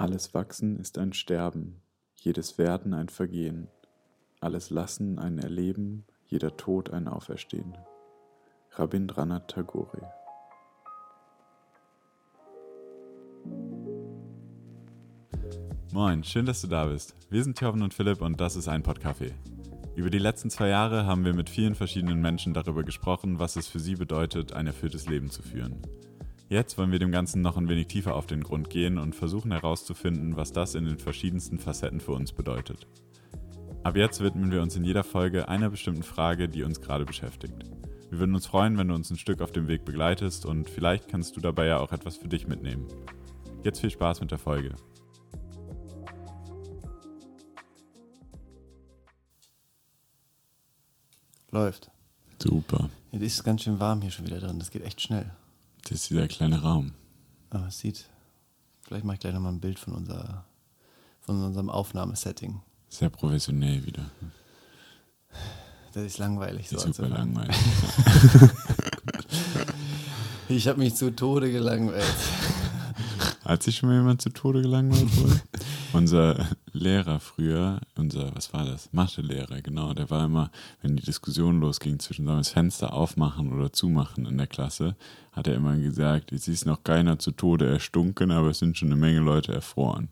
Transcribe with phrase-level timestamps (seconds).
[0.00, 1.82] Alles Wachsen ist ein Sterben,
[2.14, 3.66] jedes Werden ein Vergehen,
[4.38, 7.76] alles Lassen ein Erleben, jeder Tod ein Auferstehen.
[8.70, 10.08] Rabindranath Tagore
[15.92, 17.16] Moin, schön, dass du da bist.
[17.28, 19.32] Wir sind Thorben und Philipp und das ist ein Podcafé.
[19.96, 23.66] Über die letzten zwei Jahre haben wir mit vielen verschiedenen Menschen darüber gesprochen, was es
[23.66, 25.82] für sie bedeutet, ein erfülltes Leben zu führen.
[26.50, 29.52] Jetzt wollen wir dem Ganzen noch ein wenig tiefer auf den Grund gehen und versuchen
[29.52, 32.86] herauszufinden, was das in den verschiedensten Facetten für uns bedeutet.
[33.82, 37.54] Ab jetzt widmen wir uns in jeder Folge einer bestimmten Frage, die uns gerade beschäftigt.
[38.08, 41.08] Wir würden uns freuen, wenn du uns ein Stück auf dem Weg begleitest und vielleicht
[41.08, 42.88] kannst du dabei ja auch etwas für dich mitnehmen.
[43.62, 44.74] Jetzt viel Spaß mit der Folge.
[51.50, 51.90] Läuft.
[52.42, 52.88] Super.
[53.12, 54.58] Es ist ganz schön warm hier schon wieder drin.
[54.58, 55.30] Das geht echt schnell.
[55.82, 56.92] Das ist dieser kleine Raum.
[57.50, 58.06] Aber es sieht.
[58.82, 60.44] Vielleicht mache ich gleich nochmal ein Bild von, unser,
[61.20, 62.60] von unserem Aufnahmesetting.
[62.88, 64.10] Sehr professionell wieder.
[65.92, 66.68] Das ist langweilig.
[66.70, 67.56] Das so ist super langweilig.
[70.50, 72.04] Ich habe mich zu Tode gelangweilt.
[73.44, 75.10] Hat sich schon mal jemand zu Tode gelangweilt?
[75.92, 78.92] unser Lehrer früher, unser, was war das?
[78.92, 80.50] Mathelehrer, genau, der war immer,
[80.82, 84.96] wenn die Diskussion losging zwischen sollen wir das Fenster aufmachen oder zumachen in der Klasse,
[85.32, 88.88] hat er immer gesagt, jetzt ist noch keiner zu Tode erstunken, aber es sind schon
[88.88, 90.08] eine Menge Leute erfroren.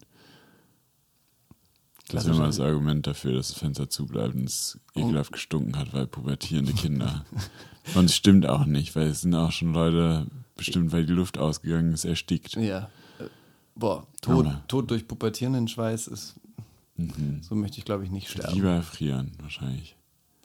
[2.08, 5.92] Das ist immer das Argument dafür, dass das Fenster zubleibt und es ekelhaft gestunken hat,
[5.92, 7.24] weil pubertierende Kinder.
[7.94, 11.38] Und es stimmt auch nicht, weil es sind auch schon Leute, bestimmt weil die Luft
[11.38, 12.54] ausgegangen ist, erstickt.
[12.54, 12.90] Ja.
[13.76, 16.34] Boah, Tod, Aber- Tod durch pubertierenden Schweiß ist.
[16.96, 17.42] Mhm.
[17.42, 18.54] So möchte ich, glaube ich, nicht sterben.
[18.54, 19.96] Lieber erfrieren, wahrscheinlich.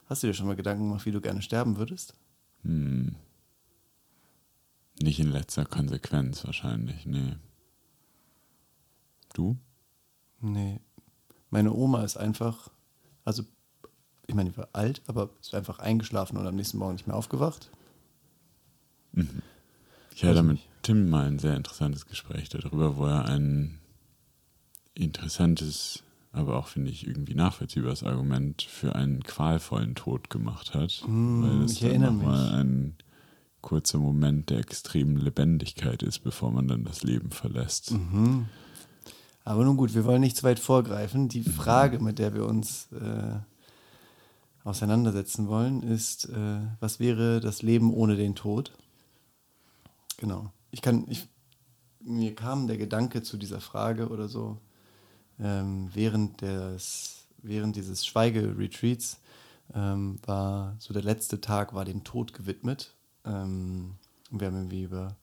[0.08, 2.14] Hast du dir schon mal Gedanken gemacht, wie du gerne sterben würdest?
[2.64, 3.16] Hm.
[5.02, 7.36] Nicht in letzter Konsequenz wahrscheinlich, nee.
[9.34, 9.58] Du?
[10.42, 10.82] Nee.
[11.50, 12.68] Meine Oma ist einfach,
[13.24, 13.44] also,
[14.28, 17.16] ich meine, die war alt, aber ist einfach eingeschlafen und am nächsten Morgen nicht mehr
[17.16, 17.72] aufgewacht.
[19.14, 20.68] Ich hatte Weiß mit nicht.
[20.82, 23.80] Tim mal ein sehr interessantes Gespräch darüber, wo er ein
[24.94, 31.04] interessantes, aber auch, finde ich, irgendwie nachvollziehbares Argument für einen qualvollen Tod gemacht hat.
[31.08, 32.28] Mm, weil es ich dann erinnere mich.
[32.54, 32.96] ein
[33.62, 37.92] kurzer Moment der extremen Lebendigkeit ist, bevor man dann das Leben verlässt.
[37.92, 38.48] Mhm.
[39.44, 41.28] Aber nun gut, wir wollen nicht zu weit vorgreifen.
[41.30, 41.52] Die Mhm.
[41.52, 43.40] Frage, mit der wir uns äh,
[44.64, 48.72] auseinandersetzen wollen, ist, äh, was wäre das Leben ohne den Tod?
[50.18, 50.52] Genau.
[50.72, 51.28] Ich kann, ich,
[52.00, 54.60] mir kam der Gedanke zu dieser Frage oder so
[55.40, 59.20] ähm, während des, während dieses Schweigeretreats
[59.74, 62.96] ähm, war so der letzte Tag war dem Tod gewidmet.
[63.26, 63.96] Ähm,
[64.32, 65.16] wir haben irgendwie über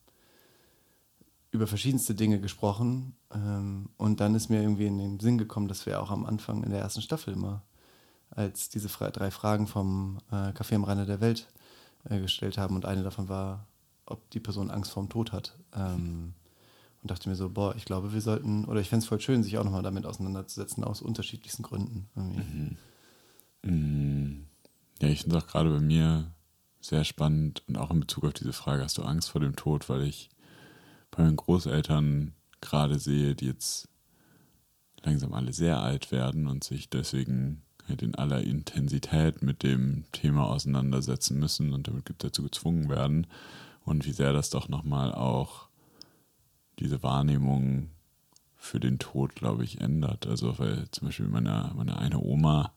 [1.51, 3.15] über verschiedenste Dinge gesprochen.
[3.33, 6.63] Ähm, und dann ist mir irgendwie in den Sinn gekommen, dass wir auch am Anfang
[6.63, 7.63] in der ersten Staffel immer
[8.29, 11.51] als diese drei Fragen vom äh, Café am Rande der Welt
[12.07, 12.75] äh, gestellt haben.
[12.75, 13.65] Und eine davon war,
[14.09, 15.57] ob die Person Angst vorm Tod hat.
[15.73, 16.33] Ähm,
[17.01, 19.41] und dachte mir so, boah, ich glaube, wir sollten, oder ich fände es voll schön,
[19.43, 22.09] sich auch nochmal damit auseinanderzusetzen, aus unterschiedlichsten Gründen.
[22.15, 22.77] Irgendwie.
[23.63, 24.45] Mm,
[25.01, 26.31] Ja, ich finde es auch gerade bei mir
[26.81, 29.87] sehr spannend und auch in Bezug auf diese Frage, hast du Angst vor dem Tod,
[29.89, 30.29] weil ich
[31.11, 33.87] bei meinen Großeltern gerade sehe, die jetzt
[35.03, 40.47] langsam alle sehr alt werden und sich deswegen halt in aller Intensität mit dem Thema
[40.47, 43.27] auseinandersetzen müssen und damit dazu gezwungen werden
[43.89, 45.67] und wie sehr das doch nochmal auch
[46.77, 47.89] diese Wahrnehmung
[48.55, 50.27] für den Tod, glaube ich, ändert.
[50.27, 52.71] Also weil zum Beispiel meine, meine eine Oma,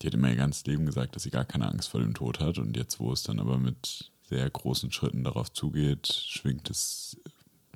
[0.00, 2.40] die hat immer ihr ganzes Leben gesagt, dass sie gar keine Angst vor dem Tod
[2.40, 2.58] hat.
[2.58, 7.16] Und jetzt, wo es dann aber mit sehr großen Schritten darauf zugeht, schwingt es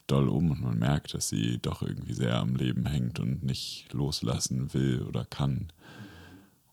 [0.06, 3.92] doll um und man merkt, dass sie doch irgendwie sehr am Leben hängt und nicht
[3.92, 5.72] loslassen will oder kann.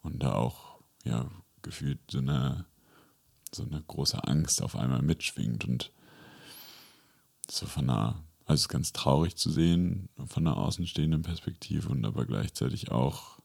[0.01, 1.29] Und da auch, ja,
[1.61, 2.65] gefühlt so eine,
[3.55, 5.91] so eine große Angst auf einmal mitschwingt und
[7.49, 12.05] so von einer, also es ist ganz traurig zu sehen, von einer außenstehenden Perspektive und
[12.05, 13.37] aber gleichzeitig auch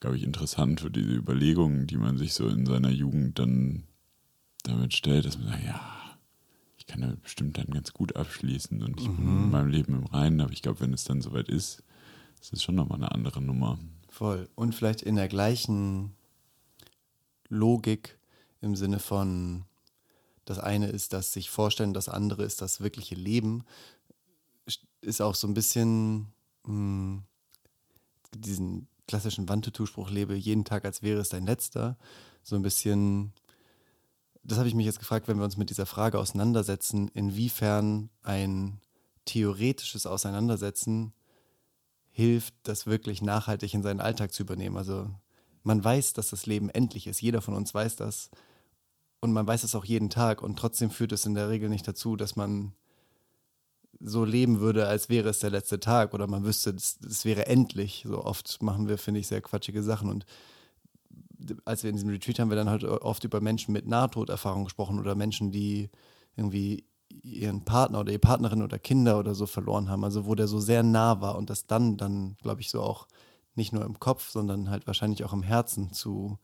[0.00, 3.84] glaube ich, interessant für diese Überlegungen, die man sich so in seiner Jugend dann
[4.62, 5.80] damit stellt, dass man sagt, ja,
[6.76, 10.06] ich kann damit bestimmt dann ganz gut abschließen und ich bin mit meinem Leben im
[10.06, 11.82] Reinen, aber ich glaube, wenn es dann soweit ist,
[12.40, 13.78] ist es schon nochmal eine andere Nummer.
[14.08, 14.48] Voll.
[14.54, 16.12] Und vielleicht in der gleichen
[17.48, 18.17] Logik
[18.60, 19.64] im Sinne von,
[20.44, 23.64] das eine ist das sich vorstellen, das andere ist das wirkliche Leben,
[25.00, 26.32] ist auch so ein bisschen
[26.64, 27.22] mh,
[28.34, 31.96] diesen klassischen Wandtattoo-Spruch, lebe jeden Tag, als wäre es dein letzter,
[32.42, 33.32] so ein bisschen,
[34.42, 38.80] das habe ich mich jetzt gefragt, wenn wir uns mit dieser Frage auseinandersetzen, inwiefern ein
[39.24, 41.12] theoretisches Auseinandersetzen
[42.10, 44.76] hilft, das wirklich nachhaltig in seinen Alltag zu übernehmen.
[44.76, 45.08] Also
[45.62, 47.20] man weiß, dass das Leben endlich ist.
[47.20, 48.30] Jeder von uns weiß das.
[49.20, 50.42] Und man weiß es auch jeden Tag.
[50.42, 52.72] Und trotzdem führt es in der Regel nicht dazu, dass man
[54.00, 58.04] so leben würde, als wäre es der letzte Tag oder man wüsste, es wäre endlich.
[58.06, 60.08] So oft machen wir, finde ich, sehr quatschige Sachen.
[60.08, 60.26] Und
[61.64, 65.00] als wir in diesem Retreat haben wir dann halt oft über Menschen mit Nahtoderfahrung gesprochen
[65.00, 65.90] oder Menschen, die
[66.36, 66.84] irgendwie
[67.22, 70.60] ihren Partner oder ihre Partnerin oder Kinder oder so verloren haben, also wo der so
[70.60, 73.08] sehr nah war und das dann, dann glaube ich, so auch
[73.54, 76.38] nicht nur im Kopf, sondern halt wahrscheinlich auch im Herzen zu,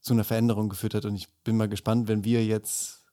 [0.00, 1.04] zu einer Veränderung geführt hat.
[1.04, 3.04] Und ich bin mal gespannt, wenn wir jetzt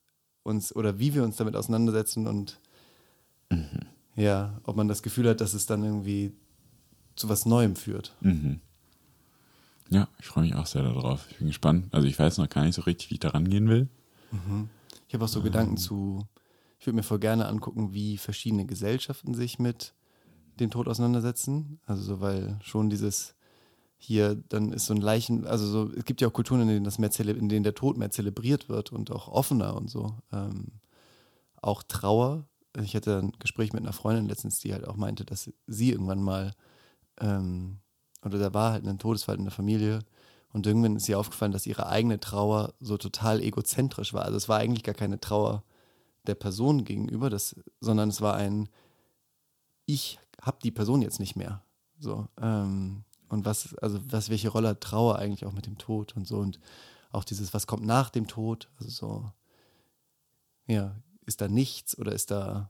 [0.44, 2.60] uns oder wie wir uns damit auseinandersetzen und
[3.50, 3.81] mhm.
[4.16, 6.34] ja, ob man das Gefühl hat, dass es dann irgendwie
[7.16, 8.16] zu was Neuem führt.
[8.22, 8.62] Mhm.
[9.89, 11.25] Ja, ich freue mich auch sehr darauf.
[11.31, 11.88] Ich bin gespannt.
[11.92, 13.89] Also ich weiß noch gar nicht so richtig, wie ich da rangehen will.
[14.31, 14.69] Mhm.
[15.07, 15.45] Ich habe auch so ähm.
[15.45, 16.28] Gedanken zu,
[16.80, 19.94] ich würde mir voll gerne angucken, wie verschiedene Gesellschaften sich mit
[20.60, 21.80] dem Tod auseinandersetzen.
[21.86, 23.36] Also so, weil schon dieses
[23.98, 26.84] hier, dann ist so ein Leichen, also so, es gibt ja auch Kulturen, in denen
[26.84, 30.16] das mehr in denen der Tod mehr zelebriert wird und auch offener und so.
[30.32, 30.68] Ähm,
[31.62, 32.46] auch Trauer.
[32.80, 36.22] Ich hatte ein Gespräch mit einer Freundin letztens, die halt auch meinte, dass sie irgendwann
[36.22, 36.54] mal
[37.20, 37.80] ähm,
[38.24, 40.00] oder da war halt ein Todesfall in der Familie
[40.54, 44.24] und irgendwann ist ihr aufgefallen, dass ihre eigene Trauer so total egozentrisch war.
[44.24, 45.64] Also es war eigentlich gar keine Trauer
[46.26, 48.70] der Person gegenüber, das, sondern es war ein
[49.86, 51.64] Ich habe die Person jetzt nicht mehr.
[52.00, 56.15] So, ähm, und was, also was, welche Rolle hat Trauer eigentlich auch mit dem Tod
[56.15, 56.59] und so und
[57.12, 59.31] auch dieses, was kommt nach dem Tod, also so,
[60.68, 60.95] ja,
[61.25, 62.69] ist da nichts oder ist da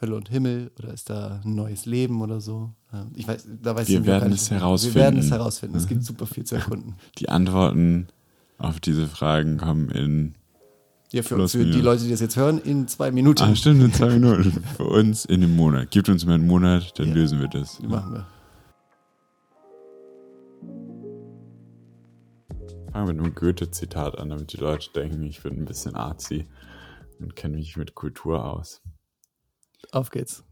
[0.00, 2.72] Hölle und Himmel oder ist da ein neues Leben oder so?
[2.92, 4.94] Ähm, ich weiß, da weiß wir werden es herausfinden.
[4.94, 5.76] Wir werden es herausfinden.
[5.76, 6.94] Es gibt super viel zu erkunden.
[7.18, 8.08] Die Antworten
[8.58, 10.34] auf diese Fragen kommen in.
[11.12, 13.42] Ja, für, für die Leute, die das jetzt hören, in zwei Minuten.
[13.42, 14.62] Ah, stimmt, in zwei Minuten.
[14.76, 15.90] für uns in dem Monat.
[15.90, 17.14] Gibt uns mal einen Monat, dann ja.
[17.14, 17.82] lösen wir das.
[17.82, 18.26] Machen wir.
[22.92, 26.48] Fangen wir mit einem Goethe-Zitat an, damit die Leute denken, ich bin ein bisschen arzi
[27.20, 28.82] und kenne mich mit Kultur aus.
[29.92, 30.44] Auf geht's.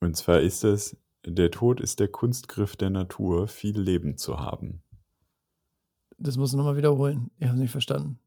[0.00, 4.82] Und zwar ist es, der Tod ist der Kunstgriff der Natur, viel Leben zu haben.
[6.18, 7.30] Das muss ich nochmal wiederholen.
[7.38, 8.18] Ich habe es nicht verstanden.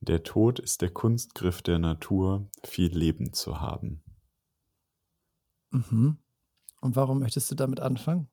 [0.00, 4.02] Der Tod ist der Kunstgriff der Natur, viel Leben zu haben.
[5.70, 6.16] Mhm.
[6.80, 8.28] Und warum möchtest du damit anfangen?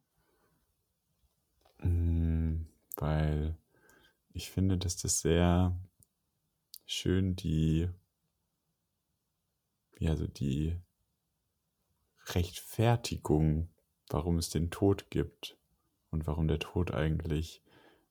[1.82, 2.66] Mm,
[2.96, 3.58] weil
[4.38, 5.76] ich finde, dass das sehr
[6.86, 7.90] schön die,
[9.98, 10.78] ja, so die
[12.28, 13.70] Rechtfertigung,
[14.10, 15.58] warum es den Tod gibt
[16.12, 17.64] und warum der Tod eigentlich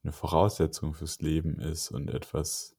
[0.03, 2.77] eine Voraussetzung fürs Leben ist und etwas,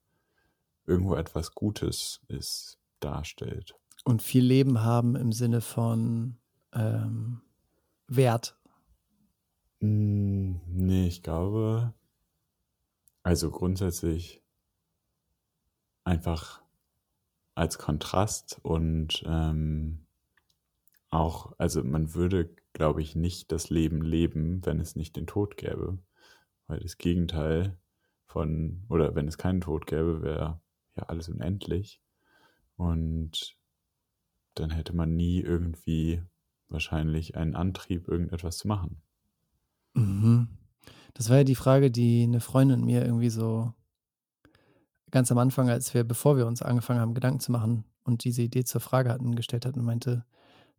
[0.84, 3.76] irgendwo etwas Gutes ist, darstellt.
[4.04, 6.36] Und viel Leben haben im Sinne von
[6.74, 7.40] ähm,
[8.08, 8.58] Wert.
[9.80, 11.94] Hm, nee, ich glaube,
[13.28, 14.42] also grundsätzlich
[16.02, 16.62] einfach
[17.54, 20.06] als Kontrast und ähm,
[21.10, 25.58] auch, also man würde, glaube ich, nicht das Leben leben, wenn es nicht den Tod
[25.58, 25.98] gäbe.
[26.68, 27.76] Weil das Gegenteil
[28.24, 30.62] von, oder wenn es keinen Tod gäbe, wäre
[30.96, 32.00] ja alles unendlich.
[32.78, 33.58] Und
[34.54, 36.22] dann hätte man nie irgendwie
[36.70, 39.02] wahrscheinlich einen Antrieb, irgendetwas zu machen.
[39.92, 40.48] Mhm.
[41.14, 43.72] Das war ja die Frage, die eine Freundin mir irgendwie so
[45.10, 48.42] ganz am Anfang, als wir, bevor wir uns angefangen haben, Gedanken zu machen und diese
[48.42, 50.24] Idee zur Frage hatten, gestellt hat und meinte,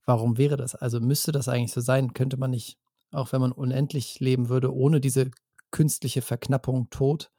[0.05, 0.75] warum wäre das?
[0.75, 2.13] Also müsste das eigentlich so sein?
[2.13, 2.77] Könnte man nicht,
[3.11, 5.31] auch wenn man unendlich leben würde, ohne diese
[5.71, 7.31] künstliche Verknappung Tod,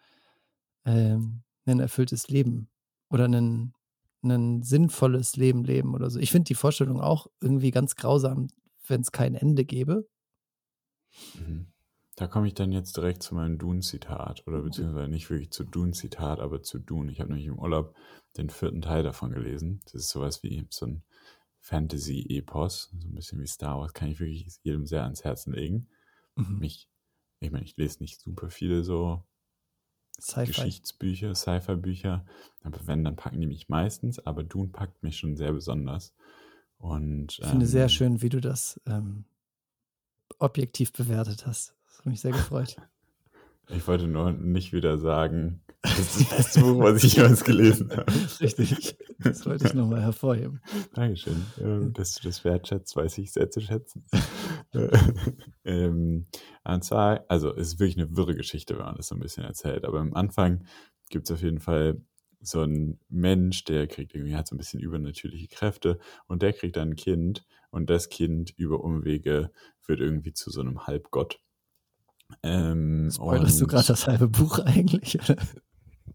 [0.84, 2.68] ähm, ein erfülltes Leben
[3.10, 3.74] oder ein,
[4.22, 6.18] ein sinnvolles Leben leben oder so.
[6.18, 8.48] Ich finde die Vorstellung auch irgendwie ganz grausam,
[8.86, 10.08] wenn es kein Ende gäbe.
[11.34, 11.69] Mhm.
[12.20, 16.38] Da komme ich dann jetzt direkt zu meinem Dune-Zitat oder beziehungsweise nicht wirklich zu Dune-Zitat,
[16.38, 17.10] aber zu Dune.
[17.10, 17.96] Ich habe nämlich im Urlaub
[18.36, 19.80] den vierten Teil davon gelesen.
[19.84, 21.02] Das ist sowas wie so ein
[21.60, 25.88] Fantasy-Epos, so ein bisschen wie Star Wars, kann ich wirklich jedem sehr ans Herzen legen.
[26.34, 26.58] Mhm.
[26.58, 26.90] Mich,
[27.38, 29.24] ich meine, ich lese nicht super viele so
[30.20, 32.26] Sci Geschichtsbücher, Sci-Fi-Bücher,
[32.60, 36.14] aber wenn, dann packen die mich meistens, aber Dune packt mich schon sehr besonders.
[36.76, 39.24] Und, ich finde ähm, sehr schön, wie du das ähm,
[40.38, 41.79] objektiv bewertet hast.
[42.00, 42.76] Das hat mich sehr gefreut.
[43.72, 47.88] Ich wollte nur nicht wieder sagen, das ist das beste Buch, was ich jemals gelesen
[47.90, 48.12] habe.
[48.40, 48.96] Richtig.
[49.20, 50.60] Das wollte ich nochmal hervorheben.
[50.92, 51.46] Dankeschön.
[51.60, 54.04] Ähm, dass du das wertschätzt, weiß ich sehr zu schätzen.
[55.64, 56.26] ähm,
[56.64, 59.44] und zwar, also es ist wirklich eine wirre Geschichte, wenn man das so ein bisschen
[59.44, 59.84] erzählt.
[59.84, 60.64] Aber am Anfang
[61.08, 62.02] gibt es auf jeden Fall
[62.40, 66.74] so einen Mensch, der kriegt irgendwie, hat so ein bisschen übernatürliche Kräfte und der kriegt
[66.74, 69.52] dann ein Kind und das Kind über Umwege
[69.86, 71.38] wird irgendwie zu so einem Halbgott.
[72.42, 75.18] Ähm, Spoilerst du gerade das halbe Buch eigentlich?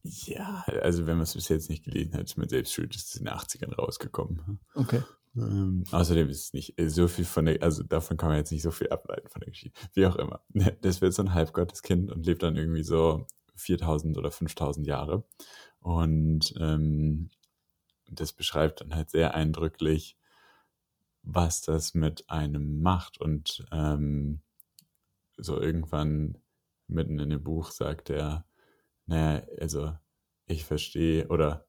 [0.03, 3.09] Ja, also wenn man es bis jetzt nicht gelesen hat, ist man selbst schuld, ist
[3.09, 4.59] es in den 80ern rausgekommen.
[4.75, 5.01] Okay.
[5.35, 8.51] Ähm, außerdem ist es nicht äh, so viel von der, also davon kann man jetzt
[8.51, 9.79] nicht so viel ableiten von der Geschichte.
[9.93, 10.41] Wie auch immer.
[10.81, 15.23] Das wird so ein Halbgotteskind und lebt dann irgendwie so 4000 oder 5000 Jahre.
[15.79, 17.29] Und ähm,
[18.09, 20.17] das beschreibt dann halt sehr eindrücklich,
[21.23, 23.19] was das mit einem macht.
[23.19, 24.41] Und ähm,
[25.37, 26.37] so irgendwann
[26.87, 28.45] mitten in dem Buch sagt er,
[29.05, 29.93] naja, also
[30.45, 31.65] ich verstehe oder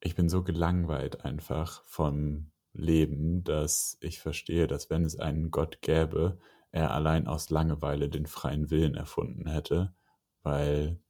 [0.00, 5.80] ich bin so gelangweilt einfach vom Leben, dass ich verstehe, dass wenn es einen Gott
[5.80, 6.38] gäbe,
[6.72, 9.94] er allein aus Langeweile den freien Willen erfunden hätte,
[10.42, 11.00] weil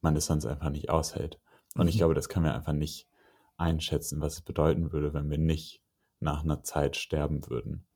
[0.00, 1.40] man es sonst einfach nicht aushält.
[1.74, 1.88] Und mhm.
[1.88, 3.08] ich glaube, das können wir einfach nicht
[3.58, 5.82] einschätzen, was es bedeuten würde, wenn wir nicht
[6.20, 7.86] nach einer Zeit sterben würden.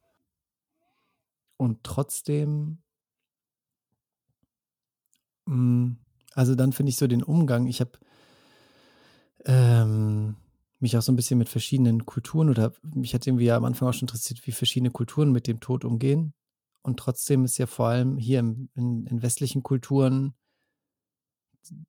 [1.56, 2.82] Und trotzdem,
[5.46, 7.92] also dann finde ich so den Umgang, ich habe
[9.44, 10.36] ähm,
[10.78, 13.88] mich auch so ein bisschen mit verschiedenen Kulturen oder mich hat irgendwie ja am Anfang
[13.88, 16.34] auch schon interessiert, wie verschiedene Kulturen mit dem Tod umgehen.
[16.82, 20.34] Und trotzdem ist ja vor allem hier in, in, in westlichen Kulturen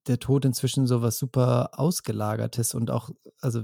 [0.05, 3.63] der Tod inzwischen so was super Ausgelagertes und auch, also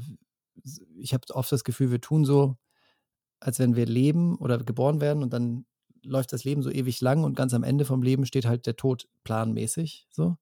[0.97, 2.57] ich habe oft das Gefühl, wir tun so,
[3.39, 5.65] als wenn wir leben oder geboren werden und dann
[6.03, 8.75] läuft das Leben so ewig lang und ganz am Ende vom Leben steht halt der
[8.75, 10.37] Tod planmäßig so.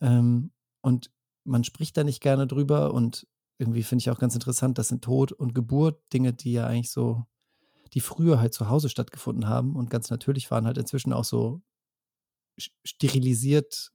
[0.00, 1.10] Ähm, und
[1.44, 3.26] man spricht da nicht gerne drüber und
[3.58, 6.90] irgendwie finde ich auch ganz interessant, dass sind Tod und Geburt Dinge, die ja eigentlich
[6.90, 7.26] so,
[7.92, 11.60] die früher halt zu Hause stattgefunden haben und ganz natürlich waren, halt inzwischen auch so
[12.56, 13.92] sterilisiert,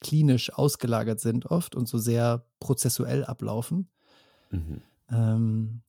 [0.00, 3.90] klinisch ausgelagert sind oft und so sehr prozessuell ablaufen.
[4.50, 4.82] Mhm.
[5.10, 5.82] Ähm,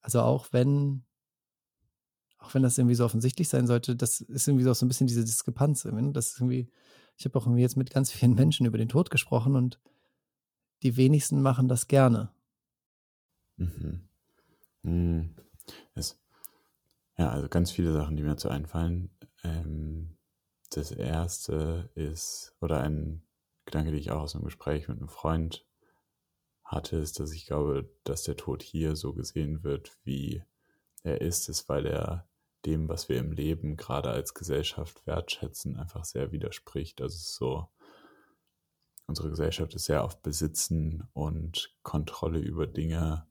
[0.00, 1.04] also auch wenn,
[2.40, 5.06] auch wenn das irgendwie so offensichtlich sein sollte, das ist irgendwie so, so ein bisschen
[5.06, 5.86] diese Diskrepanz.
[6.12, 6.68] Das ist irgendwie,
[7.16, 9.78] ich habe auch irgendwie jetzt mit ganz vielen Menschen über den Tod gesprochen und
[10.82, 12.30] die wenigsten machen das gerne.
[13.56, 14.08] Mhm.
[14.82, 15.34] Mhm.
[15.94, 16.18] Es,
[17.18, 19.10] ja, also ganz viele Sachen, die mir zu einfallen.
[19.44, 20.16] Ähm,
[20.70, 23.22] das erste ist, oder ein
[23.66, 25.66] Gedanke, den ich auch aus einem Gespräch mit einem Freund
[26.64, 30.42] hatte, ist, dass ich glaube, dass der Tod hier so gesehen wird, wie
[31.02, 32.29] er ist, ist, weil er
[32.66, 37.00] dem, was wir im Leben gerade als Gesellschaft wertschätzen, einfach sehr widerspricht.
[37.00, 37.68] Also so,
[39.06, 43.26] unsere Gesellschaft ist sehr auf Besitzen und Kontrolle über Dinge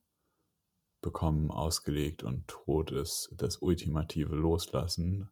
[1.02, 5.30] bekommen ausgelegt und Tod ist das ultimative Loslassen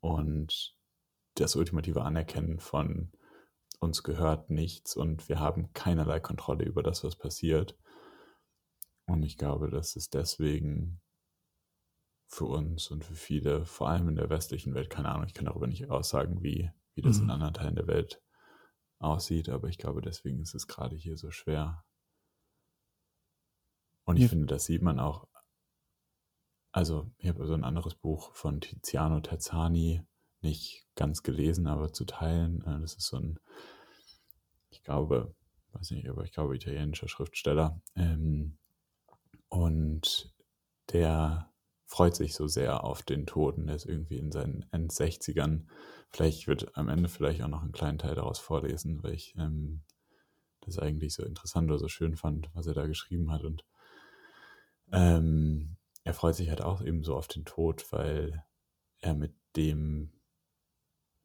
[0.00, 0.74] und
[1.34, 3.12] das ultimative Anerkennen von
[3.80, 7.76] uns gehört nichts und wir haben keinerlei Kontrolle über das, was passiert.
[9.06, 11.00] Und ich glaube, dass es deswegen
[12.30, 15.46] für uns und für viele, vor allem in der westlichen Welt, keine Ahnung, ich kann
[15.46, 17.24] darüber nicht aussagen, wie, wie das mhm.
[17.24, 18.22] in anderen Teilen der Welt
[19.00, 21.84] aussieht, aber ich glaube, deswegen ist es gerade hier so schwer.
[24.04, 24.28] Und ich ja.
[24.28, 25.26] finde, das sieht man auch.
[26.70, 30.06] Also, ich habe so ein anderes Buch von Tiziano Terzani
[30.40, 32.62] nicht ganz gelesen, aber zu teilen.
[32.62, 33.40] Äh, das ist so ein,
[34.68, 35.34] ich glaube,
[35.72, 37.82] weiß nicht, aber ich glaube, italienischer Schriftsteller.
[37.96, 38.56] Ähm,
[39.48, 40.32] und
[40.92, 41.49] der
[41.90, 43.66] freut sich so sehr auf den Toten.
[43.66, 45.66] Der ist irgendwie in seinen End-60ern.
[46.08, 49.82] Vielleicht wird am Ende vielleicht auch noch einen kleinen Teil daraus vorlesen, weil ich ähm,
[50.60, 53.42] das eigentlich so interessant oder so schön fand, was er da geschrieben hat.
[53.42, 53.64] Und
[54.92, 58.44] ähm, er freut sich halt auch eben so auf den Tod, weil
[59.00, 60.12] er mit dem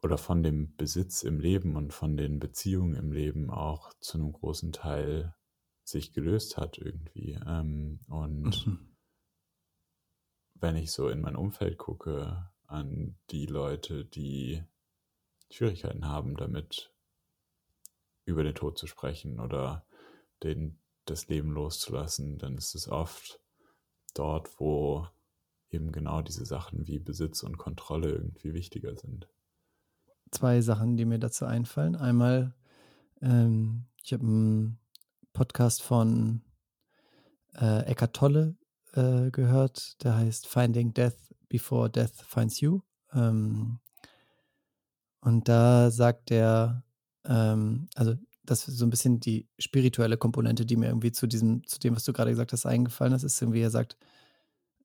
[0.01, 4.31] oder von dem Besitz im Leben und von den Beziehungen im Leben auch zu einem
[4.31, 5.35] großen Teil
[5.83, 7.39] sich gelöst hat irgendwie.
[7.45, 8.94] Ähm, und mhm
[10.55, 14.63] wenn ich so in mein Umfeld gucke, an die Leute, die
[15.51, 16.91] Schwierigkeiten haben, damit
[18.25, 19.85] über den Tod zu sprechen oder
[20.43, 23.39] den, das Leben loszulassen, dann ist es oft
[24.15, 25.07] dort, wo
[25.69, 29.27] eben genau diese Sachen wie Besitz und Kontrolle irgendwie wichtiger sind.
[30.31, 31.95] Zwei Sachen, die mir dazu einfallen.
[31.95, 32.55] Einmal,
[33.21, 34.79] ähm, ich habe einen
[35.33, 36.41] Podcast von
[37.53, 38.55] äh, Eckart Tolle
[38.95, 41.17] äh, gehört, der heißt Finding Death
[41.49, 42.81] Before Death Finds You.
[43.13, 43.79] Ähm,
[45.21, 46.83] und da sagt er,
[47.25, 51.65] ähm, also das ist so ein bisschen die spirituelle Komponente, die mir irgendwie zu diesem,
[51.65, 53.97] zu dem, was du gerade gesagt hast, eingefallen ist, ist irgendwie, er sagt,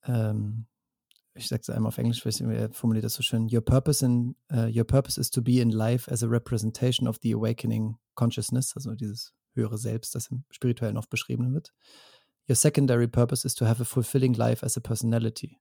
[0.05, 0.67] ähm,
[1.35, 4.35] ich sage es einmal auf Englisch, weil er formuliert das so schön, your purpose in,
[4.52, 8.75] uh, your purpose is to be in life as a representation of the awakening consciousness,
[8.75, 11.73] also dieses höhere Selbst, das im Spirituellen oft beschrieben wird.
[12.50, 15.61] Your secondary purpose is to have a fulfilling life as a personality.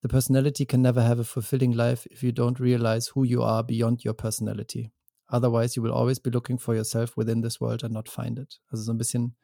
[0.00, 3.62] The personality can never have a fulfilling life if you don't realize who you are
[3.62, 4.92] beyond your personality.
[5.28, 8.58] Otherwise, you will always be looking for yourself within this world and not find it.
[8.72, 9.36] Also so ein bisschen,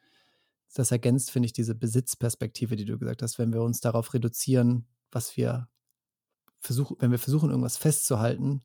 [0.73, 4.87] das ergänzt, finde ich, diese Besitzperspektive, die du gesagt hast, wenn wir uns darauf reduzieren,
[5.11, 5.67] was wir
[6.59, 8.63] versuchen, wenn wir versuchen, irgendwas festzuhalten,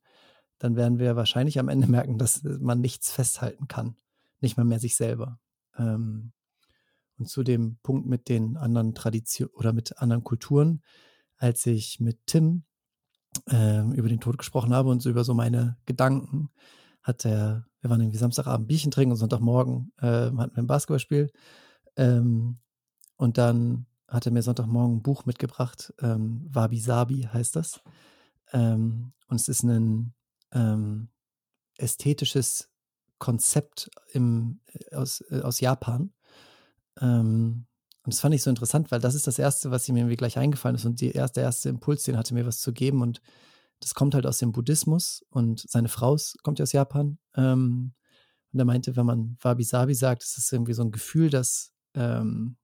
[0.58, 3.96] dann werden wir wahrscheinlich am Ende merken, dass man nichts festhalten kann.
[4.40, 5.38] Nicht mal mehr sich selber.
[5.76, 6.32] Ähm,
[7.18, 10.82] und zu dem Punkt mit den anderen Traditionen oder mit anderen Kulturen,
[11.36, 12.64] als ich mit Tim
[13.50, 16.50] äh, über den Tod gesprochen habe und so über so meine Gedanken,
[17.02, 21.30] hat er, wir waren irgendwie Samstagabend Bierchen trinken und Sonntagmorgen äh, hatten wir ein Basketballspiel.
[21.96, 22.58] Ähm,
[23.16, 27.80] und dann hat er mir Sonntagmorgen ein Buch mitgebracht, ähm, Wabi Sabi heißt das.
[28.52, 30.14] Ähm, und es ist ein
[30.52, 31.08] ähm,
[31.76, 32.70] ästhetisches
[33.18, 36.12] Konzept im, äh, aus, äh, aus Japan.
[37.00, 37.66] Ähm,
[38.08, 40.38] und das fand ich so interessant, weil das ist das Erste, was mir irgendwie gleich
[40.38, 40.86] eingefallen ist.
[40.86, 43.02] Und die erste, der erste Impuls, den hatte mir was zu geben.
[43.02, 43.20] Und
[43.80, 45.26] das kommt halt aus dem Buddhismus.
[45.28, 47.18] Und seine Frau kommt ja aus Japan.
[47.36, 47.92] Ähm,
[48.52, 52.56] und er meinte, wenn man Wabi-Sabi sagt, ist es irgendwie so ein Gefühl, dass, ähm,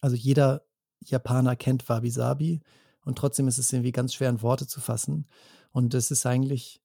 [0.00, 0.66] also jeder
[1.04, 2.60] Japaner kennt Wabi-Sabi.
[3.04, 5.28] Und trotzdem ist es irgendwie ganz schwer in Worte zu fassen.
[5.70, 6.82] Und es ist eigentlich,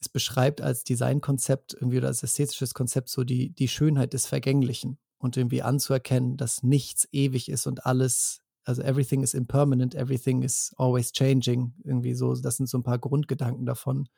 [0.00, 4.98] es beschreibt als Designkonzept irgendwie oder als ästhetisches Konzept so die, die Schönheit des Vergänglichen
[5.20, 10.74] und irgendwie anzuerkennen, dass nichts ewig ist und alles, also everything is impermanent, everything is
[10.78, 14.08] always changing, irgendwie so, das sind so ein paar Grundgedanken davon.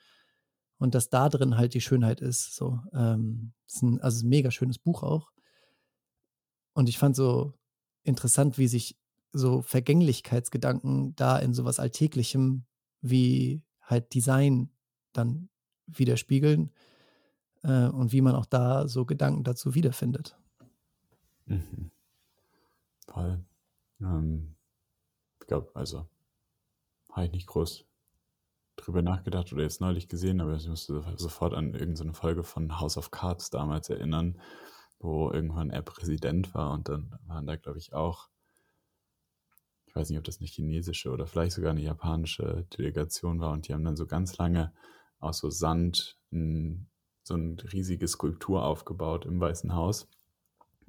[0.78, 2.56] Und dass da drin halt die Schönheit ist.
[2.56, 5.30] So, ähm, ist ein, also ein mega schönes Buch auch.
[6.72, 7.54] Und ich fand so
[8.02, 8.96] interessant, wie sich
[9.32, 12.64] so Vergänglichkeitsgedanken da in sowas Alltäglichem
[13.00, 14.70] wie halt Design
[15.12, 15.48] dann
[15.86, 16.70] widerspiegeln
[17.62, 20.36] äh, und wie man auch da so Gedanken dazu wiederfindet.
[21.52, 21.90] Mhm.
[23.08, 23.44] Voll.
[24.00, 24.56] Ähm,
[25.40, 26.08] ich glaube, also
[27.10, 27.84] habe ich nicht groß
[28.76, 32.96] drüber nachgedacht oder jetzt neulich gesehen, aber ich musste sofort an irgendeine Folge von House
[32.96, 34.40] of Cards damals erinnern,
[34.98, 38.30] wo irgendwann er Präsident war und dann waren da, glaube ich, auch,
[39.84, 43.68] ich weiß nicht, ob das eine chinesische oder vielleicht sogar eine japanische Delegation war und
[43.68, 44.72] die haben dann so ganz lange
[45.18, 46.88] aus so Sand ein,
[47.22, 50.08] so eine riesige Skulptur aufgebaut im Weißen Haus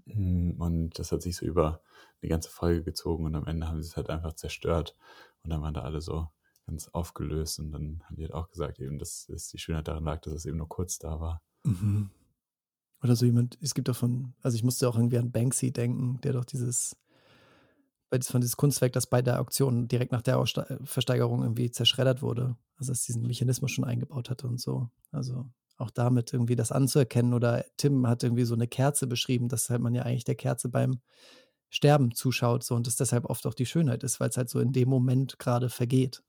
[0.05, 1.81] und das hat sich so über
[2.21, 4.95] die ganze Folge gezogen und am Ende haben sie es halt einfach zerstört.
[5.43, 6.27] Und dann waren da alle so
[6.65, 10.05] ganz aufgelöst und dann haben die halt auch gesagt, eben, dass, dass die Schönheit daran
[10.05, 11.41] lag, dass es eben nur kurz da war.
[11.63, 12.09] Mhm.
[13.01, 16.33] Oder so jemand, es gibt davon, also ich musste auch irgendwie an Banksy denken, der
[16.33, 16.95] doch dieses,
[18.21, 20.41] von dieses Kunstwerk, das bei der Auktion direkt nach der
[20.83, 22.55] Versteigerung irgendwie zerschreddert wurde.
[22.77, 24.89] Also dass diesen Mechanismus schon eingebaut hatte und so.
[25.11, 25.49] Also
[25.83, 27.33] auch damit irgendwie das anzuerkennen.
[27.33, 30.69] Oder Tim hat irgendwie so eine Kerze beschrieben, dass halt man ja eigentlich der Kerze
[30.69, 30.99] beim
[31.69, 34.59] Sterben zuschaut so und das deshalb oft auch die Schönheit ist, weil es halt so
[34.59, 36.23] in dem Moment gerade vergeht.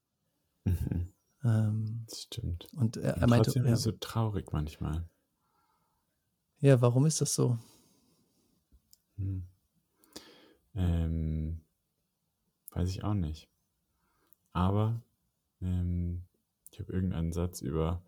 [0.65, 1.13] Mhm.
[1.43, 2.67] Ähm, das stimmt.
[2.75, 5.07] Und er, er meinte, ja, es so traurig manchmal.
[6.59, 7.59] ja, warum ist das so?
[9.17, 9.45] Hm.
[10.73, 11.61] Ähm,
[12.71, 13.47] weiß ich auch nicht.
[14.51, 15.01] Aber
[15.61, 16.23] ähm,
[16.71, 18.01] ich habe irgendeinen Satz über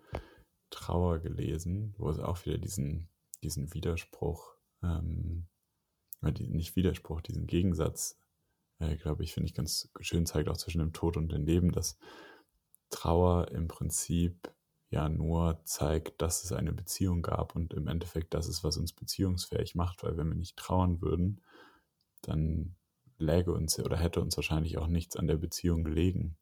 [0.69, 3.09] Trauer gelesen, wo es auch wieder diesen,
[3.43, 4.53] diesen Widerspruch,
[4.83, 5.47] ähm,
[6.21, 8.19] nicht Widerspruch, diesen Gegensatz,
[8.79, 11.71] äh, glaube ich, finde ich ganz schön zeigt, auch zwischen dem Tod und dem Leben,
[11.71, 11.97] dass
[12.89, 14.53] Trauer im Prinzip
[14.89, 18.93] ja nur zeigt, dass es eine Beziehung gab und im Endeffekt das ist, was uns
[18.93, 21.41] beziehungsfähig macht, weil wenn wir nicht trauern würden,
[22.21, 22.75] dann
[23.17, 26.37] läge uns oder hätte uns wahrscheinlich auch nichts an der Beziehung gelegen.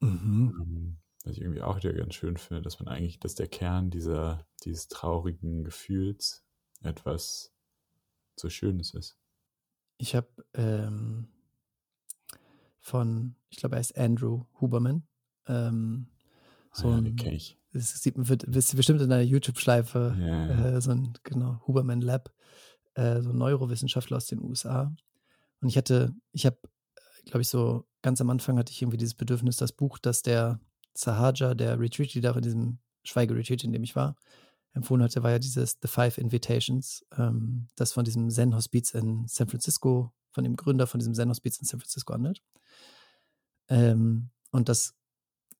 [0.00, 0.98] Mhm.
[1.24, 4.46] Was ich irgendwie auch wieder ganz schön finde, dass man eigentlich, dass der Kern dieser,
[4.64, 6.44] dieses traurigen Gefühls
[6.82, 7.52] etwas
[8.36, 9.18] so Schönes ist.
[9.98, 11.28] Ich habe ähm,
[12.80, 15.06] von, ich glaube, er ist Andrew Huberman.
[15.46, 16.08] Ähm,
[16.72, 17.58] so ah, ja, ein, den kenne ich.
[17.72, 20.76] es sieht man wird, ist bestimmt in einer YouTube-Schleife, Ja, ja.
[20.76, 22.32] äh, so ein, genau, Huberman Lab,
[22.94, 24.94] äh, so ein Neurowissenschaftler aus den USA.
[25.60, 26.58] Und ich hatte, ich habe,
[27.26, 30.60] glaube ich, so ganz am Anfang hatte ich irgendwie dieses Bedürfnis, das Buch, das der
[30.94, 34.16] Sahaja, der Retreat Leader in diesem Schweigeretreat, in dem ich war,
[34.72, 39.48] empfohlen hatte, war ja dieses The Five Invitations, ähm, das von diesem Zen-Hospiz in San
[39.48, 42.42] Francisco, von dem Gründer von diesem Zen-Hospiz in San Francisco handelt.
[43.68, 44.94] Ähm, und das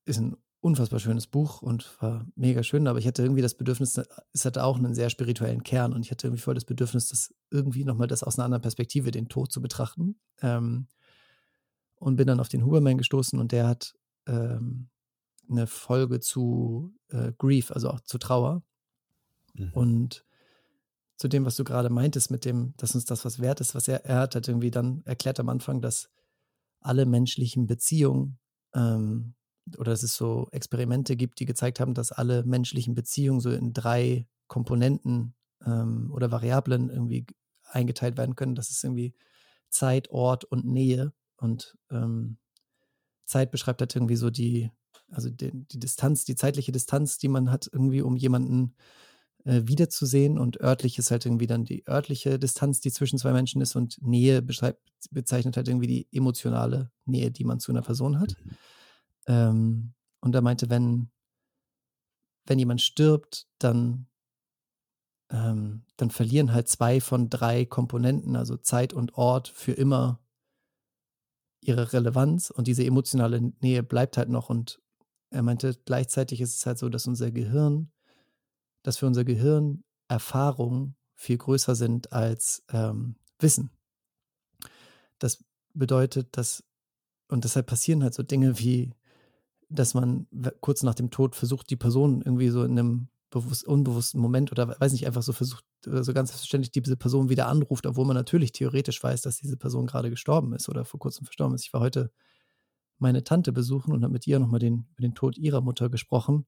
[0.05, 3.99] ist ein unfassbar schönes Buch und war mega schön, aber ich hatte irgendwie das Bedürfnis,
[4.31, 7.33] es hatte auch einen sehr spirituellen Kern und ich hatte irgendwie voll das Bedürfnis, das
[7.49, 10.19] irgendwie nochmal das aus einer anderen Perspektive, den Tod zu betrachten.
[10.41, 10.87] Ähm,
[11.95, 13.93] und bin dann auf den Huberman gestoßen und der hat
[14.25, 14.89] ähm,
[15.51, 18.63] eine Folge zu äh, Grief, also auch zu Trauer.
[19.53, 19.71] Mhm.
[19.73, 20.25] Und
[21.17, 23.87] zu dem, was du gerade meintest, mit dem, dass uns das was wert ist, was
[23.87, 26.09] er, er hat halt irgendwie dann erklärt am Anfang, dass
[26.79, 28.39] alle menschlichen Beziehungen
[28.73, 29.35] ähm,
[29.77, 33.73] oder dass es so Experimente gibt, die gezeigt haben, dass alle menschlichen Beziehungen so in
[33.73, 37.27] drei Komponenten ähm, oder Variablen irgendwie
[37.65, 38.55] eingeteilt werden können.
[38.55, 39.13] Das ist irgendwie
[39.69, 41.13] Zeit, Ort und Nähe.
[41.37, 42.37] Und ähm,
[43.25, 44.71] Zeit beschreibt halt irgendwie so die,
[45.11, 48.75] also die, die, Distanz, die zeitliche Distanz, die man hat, irgendwie, um jemanden
[49.43, 50.37] äh, wiederzusehen.
[50.37, 53.75] Und örtlich ist halt irgendwie dann die örtliche Distanz, die zwischen zwei Menschen ist.
[53.75, 58.35] Und Nähe bezeichnet halt irgendwie die emotionale Nähe, die man zu einer Person hat.
[58.43, 58.57] Mhm.
[59.27, 61.09] Ähm, und er meinte, wenn,
[62.45, 64.07] wenn jemand stirbt, dann,
[65.29, 70.19] ähm, dann verlieren halt zwei von drei Komponenten, also Zeit und Ort, für immer
[71.61, 74.49] ihre Relevanz und diese emotionale Nähe bleibt halt noch.
[74.49, 74.80] Und
[75.31, 77.91] er meinte, gleichzeitig ist es halt so, dass unser Gehirn,
[78.83, 83.71] dass für unser Gehirn Erfahrungen viel größer sind als ähm, Wissen.
[85.19, 86.63] Das bedeutet, dass,
[87.27, 88.93] und deshalb passieren halt so Dinge wie
[89.71, 90.27] dass man
[90.59, 94.79] kurz nach dem Tod versucht, die Person irgendwie so in einem bewusst, unbewussten Moment oder
[94.79, 98.51] weiß nicht, einfach so versucht, so ganz selbstverständlich diese Person wieder anruft, obwohl man natürlich
[98.51, 101.63] theoretisch weiß, dass diese Person gerade gestorben ist oder vor kurzem verstorben ist.
[101.63, 102.11] Ich war heute
[103.01, 106.45] meine Tante besuchen und habe mit ihr nochmal den, über den Tod ihrer Mutter gesprochen.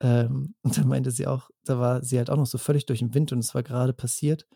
[0.00, 3.00] Ähm, und dann meinte sie auch, da war sie halt auch noch so völlig durch
[3.00, 4.46] den Wind und es war gerade passiert.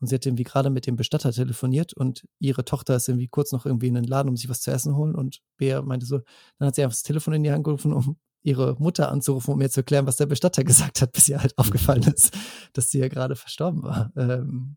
[0.00, 3.52] Und sie hat irgendwie gerade mit dem Bestatter telefoniert und ihre Tochter ist irgendwie kurz
[3.52, 5.14] noch irgendwie in den Laden, um sich was zu essen holen.
[5.14, 6.20] Und Bea meinte so,
[6.58, 9.58] dann hat sie einfach das Telefon in die Hand gerufen, um ihre Mutter anzurufen, um
[9.58, 12.36] mir zu erklären, was der Bestatter gesagt hat, bis ihr halt aufgefallen ist,
[12.72, 14.12] dass sie ja gerade verstorben war.
[14.16, 14.76] Ähm,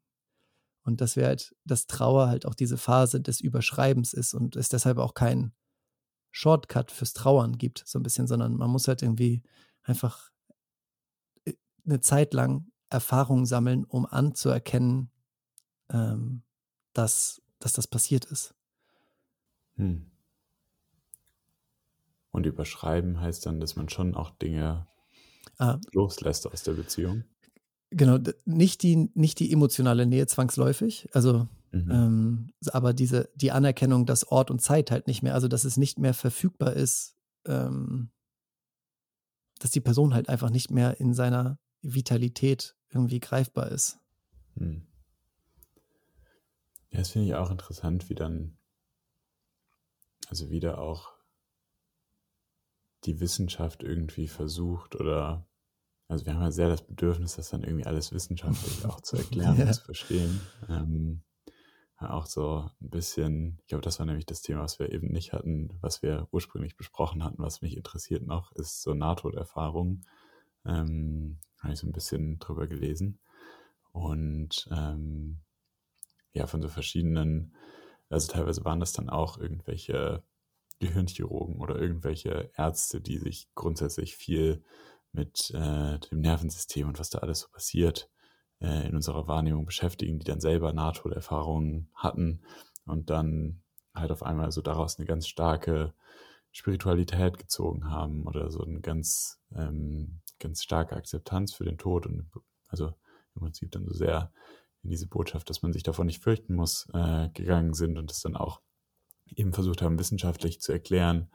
[0.83, 4.69] und dass wir halt, dass Trauer halt auch diese Phase des Überschreibens ist und es
[4.69, 5.51] deshalb auch kein
[6.31, 9.41] Shortcut fürs Trauern gibt, so ein bisschen, sondern man muss halt irgendwie
[9.83, 10.31] einfach
[11.45, 11.53] äh,
[11.85, 15.11] eine Zeit lang Erfahrungen sammeln, um anzuerkennen,
[15.89, 16.43] ähm,
[16.93, 18.53] dass, dass das passiert ist.
[19.75, 20.09] Hm.
[22.31, 24.87] Und überschreiben heißt dann, dass man schon auch Dinge
[25.57, 27.23] ah, loslässt aus der Beziehung.
[27.89, 31.91] Genau, nicht die, nicht die emotionale Nähe zwangsläufig, also mhm.
[31.91, 35.77] ähm, aber diese, die Anerkennung, dass Ort und Zeit halt nicht mehr, also dass es
[35.77, 38.09] nicht mehr verfügbar ist, ähm,
[39.59, 43.99] dass die Person halt einfach nicht mehr in seiner Vitalität irgendwie greifbar ist.
[44.57, 44.85] Hm.
[46.89, 48.57] Ja, das finde ich auch interessant, wie dann,
[50.27, 51.13] also wieder auch
[53.05, 55.47] die Wissenschaft irgendwie versucht oder,
[56.07, 59.57] also wir haben ja sehr das Bedürfnis, das dann irgendwie alles wissenschaftlich auch zu erklären
[59.57, 59.65] ja.
[59.65, 60.41] und zu verstehen.
[60.69, 61.21] Ähm,
[61.99, 65.33] auch so ein bisschen, ich glaube, das war nämlich das Thema, was wir eben nicht
[65.33, 70.03] hatten, was wir ursprünglich besprochen hatten, was mich interessiert noch, ist so Nahtoderfahrung.
[70.65, 73.19] Ähm, habe ich so ein bisschen drüber gelesen.
[73.91, 75.39] Und ähm,
[76.33, 77.55] ja, von so verschiedenen,
[78.09, 80.23] also teilweise waren das dann auch irgendwelche
[80.79, 84.63] Gehirnchirurgen oder irgendwelche Ärzte, die sich grundsätzlich viel
[85.17, 88.09] mit äh, dem Nervensystem und was da alles so passiert
[88.61, 92.41] äh, in unserer Wahrnehmung beschäftigen, die dann selber Nahtoderfahrungen hatten
[92.85, 93.61] und dann
[93.93, 95.93] halt auf einmal so daraus eine ganz starke
[96.51, 102.29] Spiritualität gezogen haben oder so ein ganz ähm, ganz starke Akzeptanz für den Tod und
[102.67, 102.93] also
[103.35, 104.31] im Prinzip dann so sehr
[104.83, 108.21] in diese Botschaft, dass man sich davon nicht fürchten muss, äh, gegangen sind und es
[108.21, 108.61] dann auch
[109.35, 111.29] eben versucht haben, wissenschaftlich zu erklären,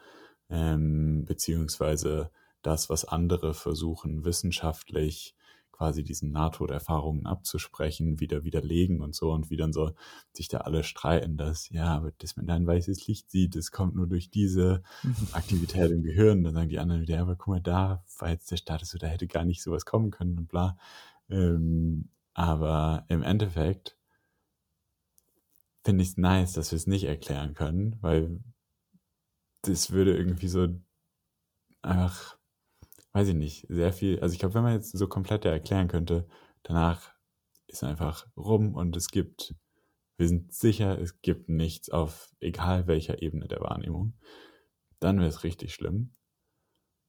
[0.48, 2.30] ähm, beziehungsweise
[2.62, 5.34] das, was andere versuchen, wissenschaftlich
[5.72, 9.92] quasi diesen Nahtoderfahrungen abzusprechen, wieder widerlegen und so und wie dann so
[10.32, 13.96] sich da alle streiten, dass ja, aber dass man dann weißes Licht sieht, das kommt
[13.96, 14.82] nur durch diese
[15.32, 16.44] Aktivität im Gehirn.
[16.44, 19.08] Dann sagen die anderen wieder, aber guck mal, da war jetzt der Status, so, da
[19.08, 20.76] hätte gar nicht sowas kommen können und bla.
[21.28, 23.96] Ähm, aber im Endeffekt
[25.84, 28.40] finde ich es nice, dass wir es nicht erklären können, weil
[29.62, 30.68] das würde irgendwie so
[31.82, 32.38] einfach
[33.12, 34.20] weiß ich nicht, sehr viel.
[34.20, 36.26] Also ich glaube, wenn man jetzt so komplett erklären könnte,
[36.62, 37.12] danach
[37.66, 39.54] ist einfach rum und es gibt,
[40.16, 44.14] wir sind sicher, es gibt nichts auf egal welcher Ebene der Wahrnehmung,
[45.00, 46.12] dann wäre es richtig schlimm.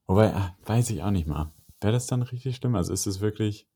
[0.05, 1.53] Wobei, ach, weiß ich auch nicht mal.
[1.79, 2.75] Wäre das dann richtig schlimm?
[2.75, 3.67] Also ist es wirklich,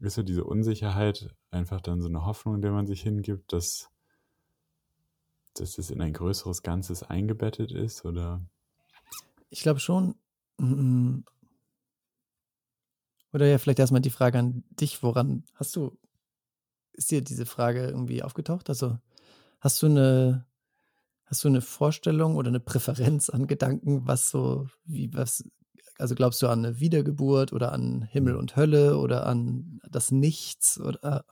[0.00, 3.90] ist so diese Unsicherheit einfach dann so eine Hoffnung, in der man sich hingibt, dass,
[5.54, 8.04] dass das in ein größeres Ganzes eingebettet ist?
[8.04, 8.44] Oder?
[9.50, 10.16] Ich glaube schon,
[13.32, 15.98] oder ja, vielleicht erstmal die Frage an dich, woran hast du,
[16.92, 18.68] ist dir diese Frage irgendwie aufgetaucht?
[18.68, 18.98] Also
[19.60, 20.46] hast du eine,
[21.24, 25.44] hast du eine Vorstellung oder eine Präferenz an Gedanken, was so, wie, was
[25.98, 30.80] also glaubst du an eine Wiedergeburt oder an Himmel und Hölle oder an das Nichts
[30.80, 31.24] oder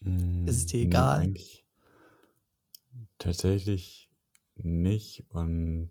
[0.00, 1.28] mm, ist es dir egal?
[1.28, 1.64] Nee,
[3.18, 4.10] tatsächlich
[4.56, 5.90] nicht und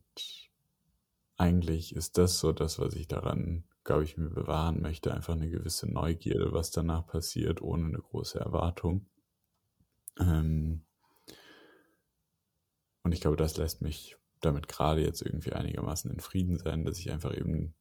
[1.38, 5.50] eigentlich ist das so das, was ich daran, glaube ich, mir bewahren möchte, einfach eine
[5.50, 9.08] gewisse Neugierde, was danach passiert, ohne eine große Erwartung.
[10.20, 10.86] Ähm,
[13.04, 17.00] und ich glaube, das lässt mich damit gerade jetzt irgendwie einigermaßen in Frieden sein, dass
[17.00, 17.76] ich einfach eben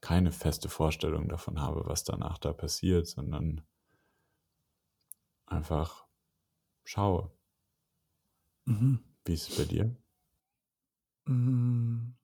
[0.00, 3.62] keine feste Vorstellung davon habe, was danach da passiert, sondern
[5.46, 6.06] einfach
[6.84, 7.30] schaue.
[8.64, 9.00] Mhm.
[9.24, 9.96] Wie ist es bei dir?
[11.26, 12.16] Mhm.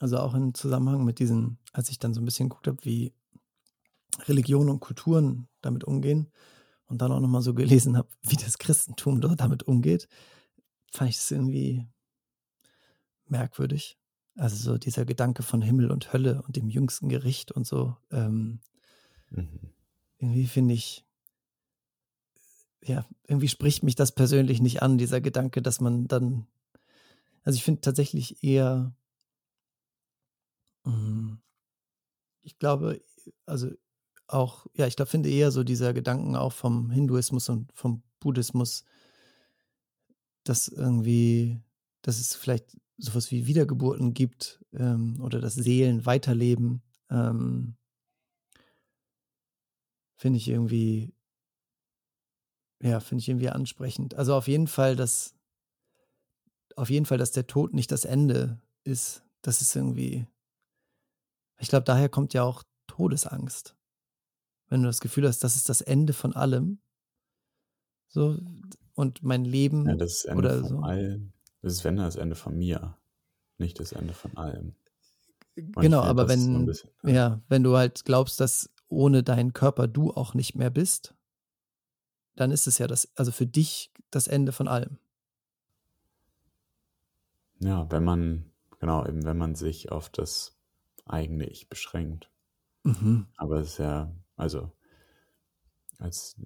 [0.00, 3.12] Also auch im Zusammenhang mit diesen, als ich dann so ein bisschen geguckt habe, wie
[4.26, 6.30] Religion und Kulturen damit umgehen
[6.86, 10.08] und dann auch nochmal so gelesen habe, wie das Christentum dort damit umgeht,
[10.90, 11.86] fand ich das irgendwie
[13.26, 13.98] merkwürdig.
[14.36, 17.96] Also so dieser Gedanke von Himmel und Hölle und dem jüngsten Gericht und so.
[18.10, 18.60] Ähm,
[19.30, 19.72] mhm.
[20.18, 21.04] Irgendwie finde ich,
[22.84, 26.46] ja, irgendwie spricht mich das persönlich nicht an, dieser Gedanke, dass man dann,
[27.42, 28.94] also ich finde tatsächlich eher,
[32.42, 33.02] ich glaube,
[33.46, 33.70] also
[34.26, 38.84] auch, ja, ich glaube, finde eher so dieser Gedanken auch vom Hinduismus und vom Buddhismus,
[40.44, 41.60] dass irgendwie,
[42.02, 47.76] dass es vielleicht sowas wie Wiedergeburten gibt ähm, oder dass Seelen weiterleben, ähm,
[50.16, 51.14] finde ich irgendwie,
[52.82, 54.14] ja, finde ich irgendwie ansprechend.
[54.14, 55.34] Also auf jeden Fall, dass,
[56.76, 59.22] auf jeden Fall, dass der Tod nicht das Ende ist.
[59.42, 60.26] Das ist irgendwie,
[61.58, 63.76] ich glaube, daher kommt ja auch Todesangst.
[64.68, 66.80] Wenn du das Gefühl hast, das ist das Ende von allem.
[68.08, 68.38] So,
[68.94, 70.78] und mein Leben ja, das ist Ende oder von so.
[70.80, 71.32] Allem.
[71.62, 72.96] Das ist wenn das Ende von mir,
[73.58, 74.74] nicht das Ende von allem.
[75.56, 77.10] Und genau, aber wenn, bisschen, ja.
[77.10, 81.14] ja, wenn du halt glaubst, dass ohne deinen Körper du auch nicht mehr bist,
[82.36, 84.98] dann ist es ja das, also für dich das Ende von allem.
[87.60, 90.57] Ja, wenn man, genau, eben wenn man sich auf das
[91.10, 92.30] eigene Ich beschränkt.
[92.84, 93.26] Mhm.
[93.36, 94.72] Aber es ist ja, also
[95.98, 96.36] als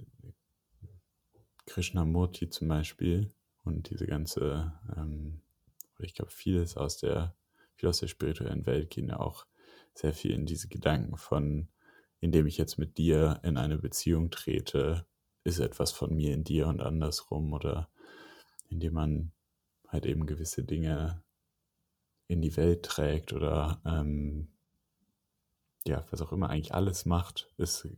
[1.67, 3.33] Krishnamurti zum Beispiel
[3.65, 5.41] und diese ganze, ähm,
[5.99, 7.37] ich glaube, vieles aus der,
[7.77, 9.47] viel aus der spirituellen Welt gehen ja auch
[9.95, 11.69] sehr viel in diese Gedanken von,
[12.21, 15.07] indem ich jetzt mit dir in eine Beziehung trete,
[15.45, 17.89] ist etwas von mir in dir und andersrum oder
[18.69, 19.33] indem man
[19.89, 21.23] halt eben gewisse Dinge
[22.29, 24.52] in die Welt trägt oder ähm,
[25.85, 27.89] ja, was auch immer eigentlich alles macht, ist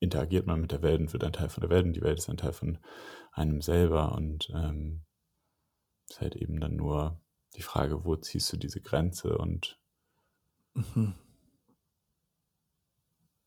[0.00, 2.18] interagiert man mit der Welt und wird ein Teil von der Welt und die Welt
[2.18, 2.78] ist ein Teil von
[3.32, 5.04] einem selber und ähm,
[6.08, 7.20] ist halt eben dann nur
[7.56, 9.78] die Frage, wo ziehst du diese Grenze und
[10.74, 11.14] mhm.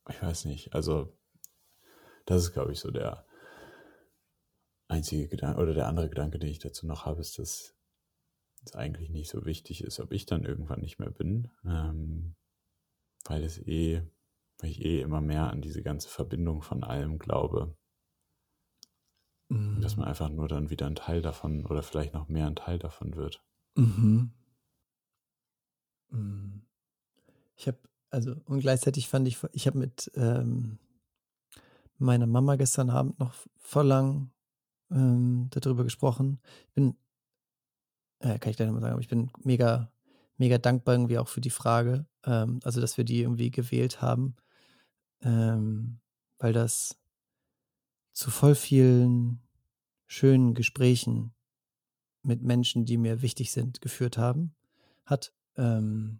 [0.10, 1.18] ich weiß nicht, also
[2.26, 3.26] das ist glaube ich so der
[4.88, 7.74] einzige Gedanke oder der andere Gedanke, den ich dazu noch habe, ist, dass
[8.66, 12.36] es eigentlich nicht so wichtig ist, ob ich dann irgendwann nicht mehr bin, ähm,
[13.32, 14.04] weil es eh
[14.60, 17.76] weil ich eh immer mehr an diese ganze Verbindung von allem glaube.
[19.50, 19.82] Mhm.
[19.82, 22.78] Dass man einfach nur dann wieder ein Teil davon oder vielleicht noch mehr ein Teil
[22.78, 23.44] davon wird.
[23.76, 24.32] Mhm.
[26.10, 26.62] mhm.
[27.56, 27.78] Ich habe,
[28.10, 30.80] also, und gleichzeitig fand ich, ich habe mit ähm,
[31.98, 34.32] meiner Mama gestern Abend noch voll lang
[34.92, 36.40] ähm, darüber gesprochen.
[36.68, 36.96] Ich bin,
[38.20, 39.92] äh, kann ich gleich nochmal sagen, aber ich bin mega,
[40.42, 44.36] mega dankbar irgendwie auch für die Frage, ähm, also dass wir die irgendwie gewählt haben
[45.24, 46.00] ähm,
[46.40, 46.98] weil das
[48.14, 49.42] zu voll vielen
[50.08, 51.34] schönen Gesprächen
[52.24, 54.54] mit Menschen, die mir wichtig sind, geführt haben,
[55.06, 55.34] hat.
[55.56, 56.20] Ähm,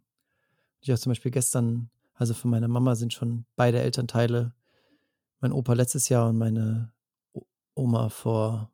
[0.80, 4.54] ich habe zum Beispiel gestern, also von meiner Mama sind schon beide Elternteile,
[5.40, 6.92] mein Opa letztes Jahr und meine
[7.76, 8.72] Oma vor,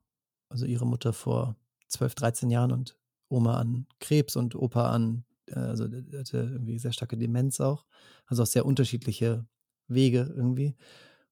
[0.49, 1.55] also ihre Mutter vor
[1.88, 2.97] 12, 13 Jahren und
[3.29, 7.86] Oma an Krebs und Opa an, also hatte irgendwie sehr starke Demenz auch.
[8.25, 9.45] Also auch sehr unterschiedliche
[9.88, 10.75] Wege irgendwie.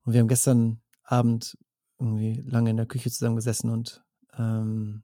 [0.04, 1.58] Und wir haben gestern Abend
[1.99, 4.04] irgendwie lange in der Küche zusammengesessen und
[4.38, 5.04] ähm,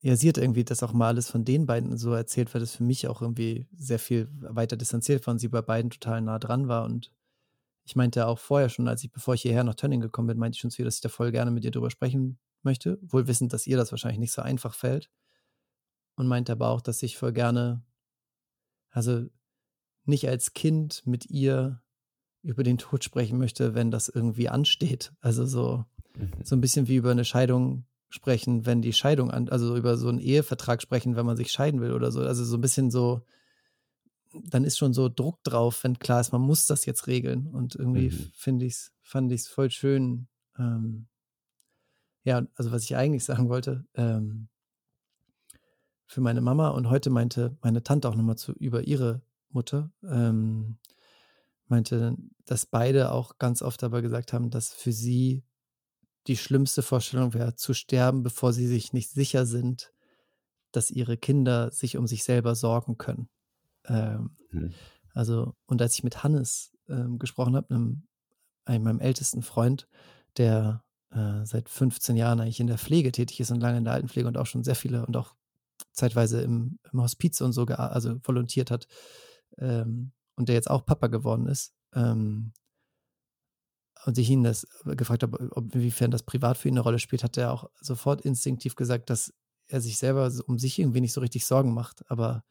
[0.00, 2.76] ja, sie hat irgendwie das auch mal alles von den beiden so erzählt, weil das
[2.76, 6.38] für mich auch irgendwie sehr viel weiter distanziert war und sie bei beiden total nah
[6.38, 6.84] dran war.
[6.84, 7.12] Und
[7.84, 10.56] ich meinte auch vorher schon, als ich, bevor ich hierher nach Tönning gekommen bin, meinte
[10.56, 13.26] ich schon zu ihr, dass ich da voll gerne mit ihr drüber sprechen möchte, wohl
[13.26, 15.10] wissend, dass ihr das wahrscheinlich nicht so einfach fällt.
[16.16, 17.84] Und meinte aber auch, dass ich voll gerne,
[18.90, 19.26] also
[20.04, 21.82] nicht als Kind mit ihr
[22.42, 25.12] über den Tod sprechen möchte, wenn das irgendwie ansteht.
[25.20, 25.84] Also so,
[26.16, 26.30] mhm.
[26.42, 30.08] so ein bisschen wie über eine Scheidung sprechen, wenn die Scheidung an, also über so
[30.08, 32.20] einen Ehevertrag sprechen, wenn man sich scheiden will oder so.
[32.20, 33.22] Also so ein bisschen so,
[34.32, 37.48] dann ist schon so Druck drauf, wenn klar ist, man muss das jetzt regeln.
[37.48, 38.30] Und irgendwie mhm.
[38.34, 40.28] finde ich's, fand ich es voll schön.
[40.56, 41.08] Ähm,
[42.22, 44.48] ja, also was ich eigentlich sagen wollte, ähm,
[46.06, 50.78] für meine Mama und heute meinte meine Tante auch nochmal zu über ihre Mutter, ähm,
[51.66, 55.42] meinte, dass beide auch ganz oft dabei gesagt haben, dass für sie
[56.26, 59.92] die schlimmste Vorstellung wäre, zu sterben, bevor sie sich nicht sicher sind,
[60.72, 63.28] dass ihre Kinder sich um sich selber sorgen können.
[63.86, 64.72] Ähm, hm.
[65.14, 68.02] Also, und als ich mit Hannes ähm, gesprochen habe, einem,
[68.64, 69.88] einem, meinem ältesten Freund,
[70.36, 73.94] der äh, seit 15 Jahren eigentlich in der Pflege tätig ist und lange in der
[73.94, 75.34] Altenpflege und auch schon sehr viele und auch
[75.96, 78.86] zeitweise im, im Hospiz und so, also volontiert hat,
[79.58, 82.52] ähm, und der jetzt auch Papa geworden ist, ähm,
[84.04, 87.24] und ich ihn das gefragt habe, ob, inwiefern das privat für ihn eine Rolle spielt,
[87.24, 89.34] hat er auch sofort instinktiv gesagt, dass
[89.66, 92.44] er sich selber um sich irgendwie nicht so richtig Sorgen macht, aber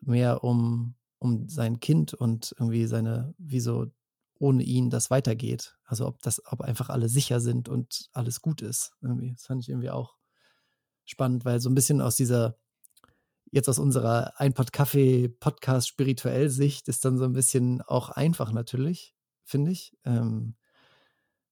[0.00, 3.86] mehr um, um sein Kind und irgendwie seine, wie so
[4.38, 5.76] ohne ihn das weitergeht.
[5.84, 8.92] Also ob das, ob einfach alle sicher sind und alles gut ist.
[9.00, 9.32] Irgendwie.
[9.32, 10.17] Das fand ich irgendwie auch
[11.10, 12.56] spannend, weil so ein bisschen aus dieser
[13.50, 18.52] jetzt aus unserer Einpott Kaffee Podcast spirituell Sicht ist dann so ein bisschen auch einfach
[18.52, 19.96] natürlich, finde ich.
[20.04, 20.54] Ähm,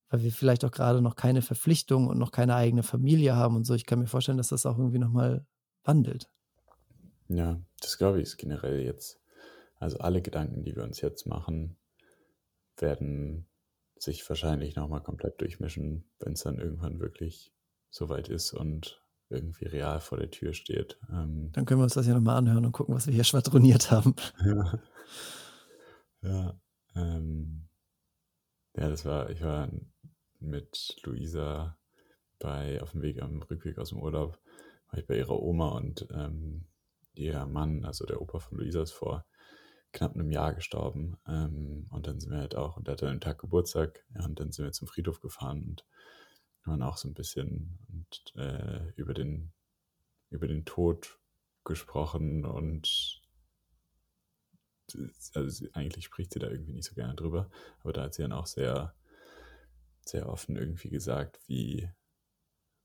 [0.09, 3.64] weil wir vielleicht auch gerade noch keine Verpflichtung und noch keine eigene Familie haben und
[3.64, 3.75] so.
[3.75, 5.47] Ich kann mir vorstellen, dass das auch irgendwie nochmal
[5.85, 6.29] wandelt.
[7.29, 9.21] Ja, das glaube ich ist generell jetzt.
[9.79, 11.77] Also alle Gedanken, die wir uns jetzt machen,
[12.77, 13.47] werden
[13.99, 17.53] sich wahrscheinlich nochmal komplett durchmischen, wenn es dann irgendwann wirklich
[17.90, 20.99] soweit ist und irgendwie real vor der Tür steht.
[21.11, 23.91] Ähm, Dann können wir uns das ja nochmal anhören und gucken, was wir hier schwadroniert
[23.91, 24.15] haben.
[24.45, 24.81] ja,
[26.23, 26.61] ja,
[26.95, 27.69] ähm,
[28.75, 29.71] ja, das war, ich war
[30.39, 31.79] mit Luisa
[32.39, 34.39] bei, auf dem Weg, am Rückweg aus dem Urlaub,
[34.91, 36.67] war ich bei ihrer Oma und ähm,
[37.15, 39.25] ihr Mann, also der Opa von Luisa, ist vor
[39.93, 41.17] knapp einem Jahr gestorben.
[41.27, 44.39] Ähm, und dann sind wir halt auch, und der hatte einen Tag Geburtstag, ja, und
[44.39, 45.87] dann sind wir zum Friedhof gefahren und
[46.66, 49.52] man auch so ein bisschen und, äh, über, den,
[50.31, 51.18] über den Tod
[51.64, 53.22] gesprochen und
[55.35, 57.50] also eigentlich spricht sie da irgendwie nicht so gerne drüber,
[57.81, 58.94] aber da hat sie dann auch sehr,
[60.05, 61.90] sehr offen irgendwie gesagt, wie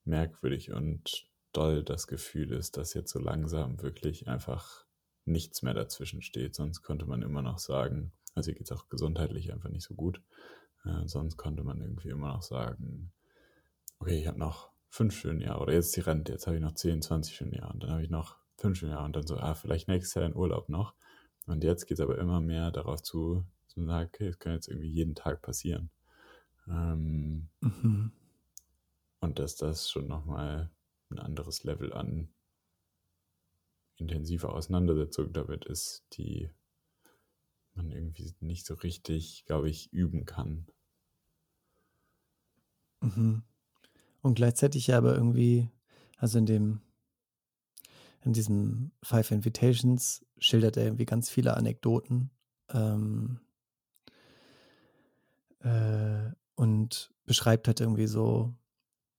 [0.04, 4.86] merkwürdig und doll das Gefühl ist, dass jetzt so langsam wirklich einfach
[5.26, 6.56] nichts mehr dazwischen steht.
[6.56, 9.94] Sonst konnte man immer noch sagen, also ihr geht es auch gesundheitlich einfach nicht so
[9.94, 10.22] gut.
[10.86, 13.12] Äh, sonst konnte man irgendwie immer noch sagen,
[14.02, 16.74] okay, ich habe noch fünf schöne Jahre oder jetzt die Rente, jetzt habe ich noch
[16.74, 19.38] 10, 20 schöne Jahre und dann habe ich noch fünf schöne Jahre und dann so,
[19.38, 20.96] ah, vielleicht nächstes Jahr in Urlaub noch.
[21.48, 24.68] Und jetzt geht es aber immer mehr darauf zu, zu sagen, okay, es kann jetzt
[24.68, 25.90] irgendwie jeden Tag passieren.
[26.68, 28.12] Ähm, mhm.
[29.20, 30.72] Und dass das schon nochmal
[31.10, 32.30] ein anderes Level an
[33.98, 36.50] intensiver Auseinandersetzung damit ist, die
[37.74, 40.68] man irgendwie nicht so richtig, glaube ich, üben kann.
[43.02, 43.44] Mhm.
[44.22, 45.70] Und gleichzeitig ja aber irgendwie,
[46.18, 46.82] also in dem,
[48.24, 52.30] in diesem Five Invitations schildert er irgendwie ganz viele Anekdoten
[52.70, 53.40] ähm,
[55.60, 58.54] äh, und beschreibt halt irgendwie so,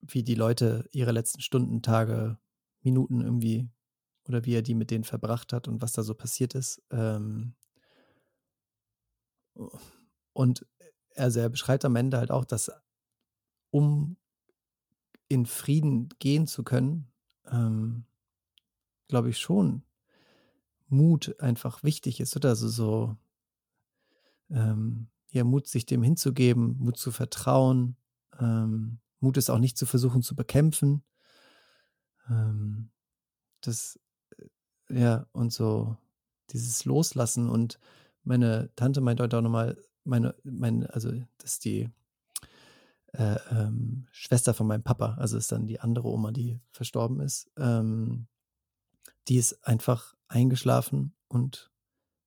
[0.00, 2.38] wie die Leute ihre letzten Stunden, Tage,
[2.82, 3.68] Minuten irgendwie
[4.28, 6.82] oder wie er die mit denen verbracht hat und was da so passiert ist.
[6.90, 7.54] Ähm,
[10.32, 10.66] und
[11.16, 12.70] also er beschreibt am Ende halt auch, dass
[13.70, 14.16] um
[15.32, 17.08] in Frieden gehen zu können,
[17.50, 18.04] ähm,
[19.08, 19.82] glaube ich schon
[20.88, 22.50] Mut einfach wichtig ist, oder?
[22.50, 23.16] Also so,
[24.50, 27.96] ähm, ja, Mut, sich dem hinzugeben, Mut zu vertrauen,
[28.38, 31.02] ähm, Mut ist auch nicht zu versuchen zu bekämpfen.
[32.28, 32.90] Ähm,
[33.62, 33.98] das,
[34.36, 35.96] äh, ja, und so
[36.50, 37.78] dieses Loslassen und
[38.24, 41.88] meine Tante meint heute auch nochmal, meine, meine, also, dass die
[43.12, 47.50] äh, ähm, Schwester von meinem Papa, also ist dann die andere Oma, die verstorben ist,
[47.58, 48.26] ähm,
[49.28, 51.70] die ist einfach eingeschlafen und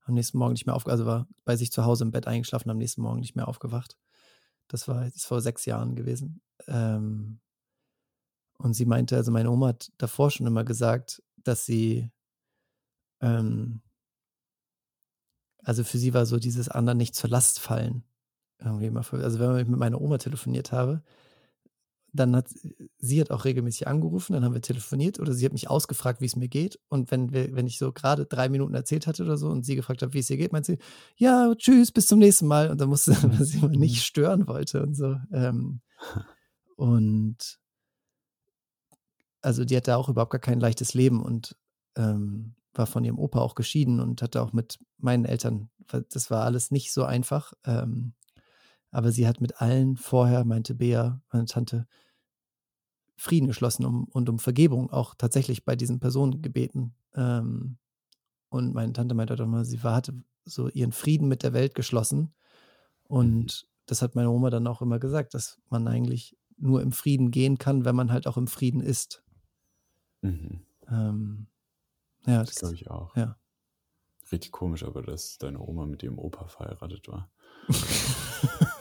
[0.04, 2.70] am nächsten Morgen nicht mehr aufgewacht, also war bei sich zu Hause im Bett eingeschlafen,
[2.70, 3.98] am nächsten Morgen nicht mehr aufgewacht.
[4.68, 6.40] Das war jetzt vor sechs Jahren gewesen.
[6.68, 7.40] Ähm,
[8.58, 12.10] und sie meinte, also meine Oma hat davor schon immer gesagt, dass sie,
[13.20, 13.82] ähm,
[15.64, 18.04] also für sie war so dieses anderen nicht zur Last fallen
[18.58, 21.02] irgendwie mal, also wenn ich mit meiner Oma telefoniert habe,
[22.16, 22.48] dann hat
[22.98, 26.26] sie hat auch regelmäßig angerufen, dann haben wir telefoniert oder sie hat mich ausgefragt, wie
[26.26, 26.78] es mir geht.
[26.88, 29.76] Und wenn wir, wenn ich so gerade drei Minuten erzählt hatte oder so und sie
[29.76, 30.78] gefragt hat, wie es ihr geht, meint sie,
[31.16, 32.70] ja, tschüss, bis zum nächsten Mal.
[32.70, 34.00] Und dann musste, weil sie mal nicht mhm.
[34.00, 35.16] stören wollte und so.
[35.32, 35.80] Ähm,
[36.76, 37.58] und
[39.42, 41.56] also die hatte auch überhaupt gar kein leichtes Leben und
[41.96, 46.44] ähm, war von ihrem Opa auch geschieden und hatte auch mit meinen Eltern, das war
[46.44, 47.52] alles nicht so einfach.
[47.64, 48.14] Ähm,
[48.90, 51.86] aber sie hat mit allen vorher, meinte Bea, meine Tante,
[53.16, 56.94] Frieden geschlossen um, und um Vergebung auch tatsächlich bei diesen Personen gebeten.
[57.14, 57.78] Ähm,
[58.50, 60.14] und meine Tante meinte auch mal, sie war, hatte
[60.44, 62.34] so ihren Frieden mit der Welt geschlossen.
[63.04, 63.68] Und mhm.
[63.86, 67.58] das hat meine Oma dann auch immer gesagt, dass man eigentlich nur im Frieden gehen
[67.58, 69.24] kann, wenn man halt auch im Frieden ist.
[70.22, 70.60] Mhm.
[70.88, 71.46] Ähm,
[72.26, 73.16] ja, das, das glaube ich auch.
[73.16, 73.36] Ja.
[74.32, 77.30] Richtig komisch, aber dass deine Oma mit ihrem Opa verheiratet war.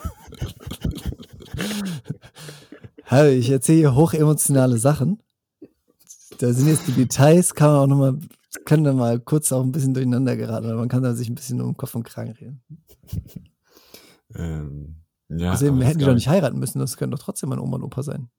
[3.05, 5.21] Hallo, ich erzähle hier hochemotionale Sachen.
[6.39, 8.19] Da sind jetzt die Details, kann man auch nochmal,
[8.65, 11.35] können dann mal kurz auch ein bisschen durcheinander geraten, aber man kann da sich ein
[11.35, 12.63] bisschen um Kopf und Kragen reden.
[14.33, 17.77] Ähm, ja, Außerdem hätten die doch nicht heiraten müssen, das können doch trotzdem mein Oma
[17.77, 18.29] und Opa sein.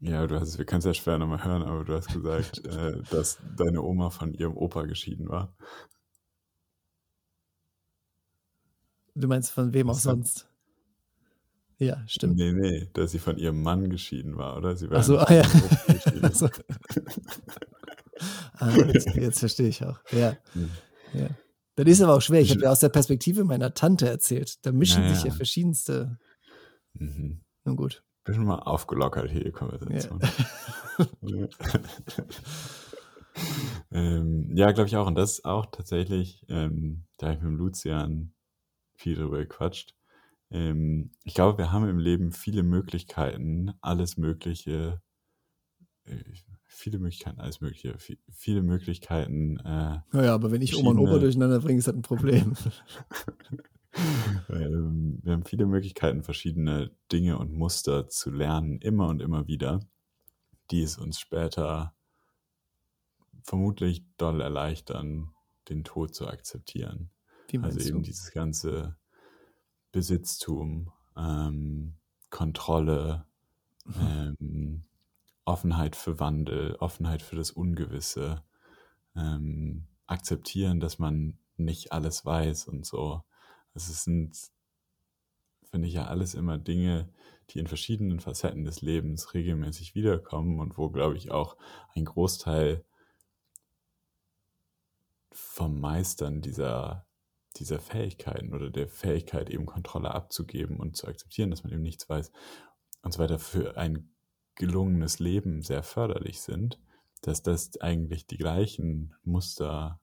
[0.00, 3.02] Ja, du hast, wir können es ja schwer nochmal hören, aber du hast gesagt, äh,
[3.10, 5.54] dass deine Oma von ihrem Opa geschieden war.
[9.14, 10.48] Du meinst von wem auch sonst?
[11.78, 12.36] Ja, stimmt.
[12.36, 14.76] Nee, nee, dass sie von ihrem Mann geschieden war, oder?
[14.76, 15.44] Sie war Ach so, ah, ja.
[16.32, 16.48] so.
[18.58, 20.00] ah, jetzt, jetzt, verstehe ich auch.
[20.10, 20.36] Ja.
[20.52, 20.70] Hm.
[21.12, 21.28] ja.
[21.76, 22.40] Das ist aber auch schwer.
[22.40, 24.64] Ich habe ja aus der Perspektive meiner Tante erzählt.
[24.64, 25.14] Da mischen naja.
[25.14, 26.18] sich ja verschiedenste.
[26.94, 27.42] Mhm.
[27.64, 28.02] Nun gut.
[28.24, 30.20] Bisschen mal aufgelockert hier, die Konversation.
[31.20, 31.46] Ja,
[33.92, 35.06] ähm, ja glaube ich auch.
[35.06, 38.32] Und das ist auch tatsächlich, ähm, da habe ich mit Lucian
[38.96, 39.94] viel drüber gequatscht.
[40.50, 45.02] Ähm, ich glaube, wir haben im Leben viele Möglichkeiten, alles Mögliche,
[46.04, 46.16] äh,
[46.64, 47.96] viele Möglichkeiten, alles Mögliche,
[48.30, 49.58] viele Möglichkeiten.
[49.58, 52.54] Äh, naja, aber wenn ich Oma und Opa durcheinander bringe, ist das ein Problem.
[54.50, 59.80] Ähm, wir haben viele Möglichkeiten, verschiedene Dinge und Muster zu lernen, immer und immer wieder,
[60.70, 61.94] die es uns später
[63.42, 65.30] vermutlich doll erleichtern,
[65.68, 67.10] den Tod zu akzeptieren.
[67.62, 68.02] also eben du?
[68.02, 68.96] dieses ganze
[69.96, 71.94] Besitztum, ähm,
[72.28, 73.24] Kontrolle,
[73.98, 74.84] ähm,
[75.46, 78.42] Offenheit für Wandel, Offenheit für das Ungewisse,
[79.16, 83.22] ähm, akzeptieren, dass man nicht alles weiß und so.
[83.72, 84.36] Also es sind,
[85.70, 87.08] finde ich ja alles immer Dinge,
[87.48, 91.56] die in verschiedenen Facetten des Lebens regelmäßig wiederkommen und wo, glaube ich, auch
[91.94, 92.84] ein Großteil
[95.32, 97.05] vom Meistern dieser
[97.58, 102.08] dieser Fähigkeiten oder der Fähigkeit, eben Kontrolle abzugeben und zu akzeptieren, dass man eben nichts
[102.08, 102.30] weiß
[103.02, 104.10] und so weiter für ein
[104.56, 106.80] gelungenes Leben sehr förderlich sind,
[107.22, 110.00] dass das eigentlich die gleichen Muster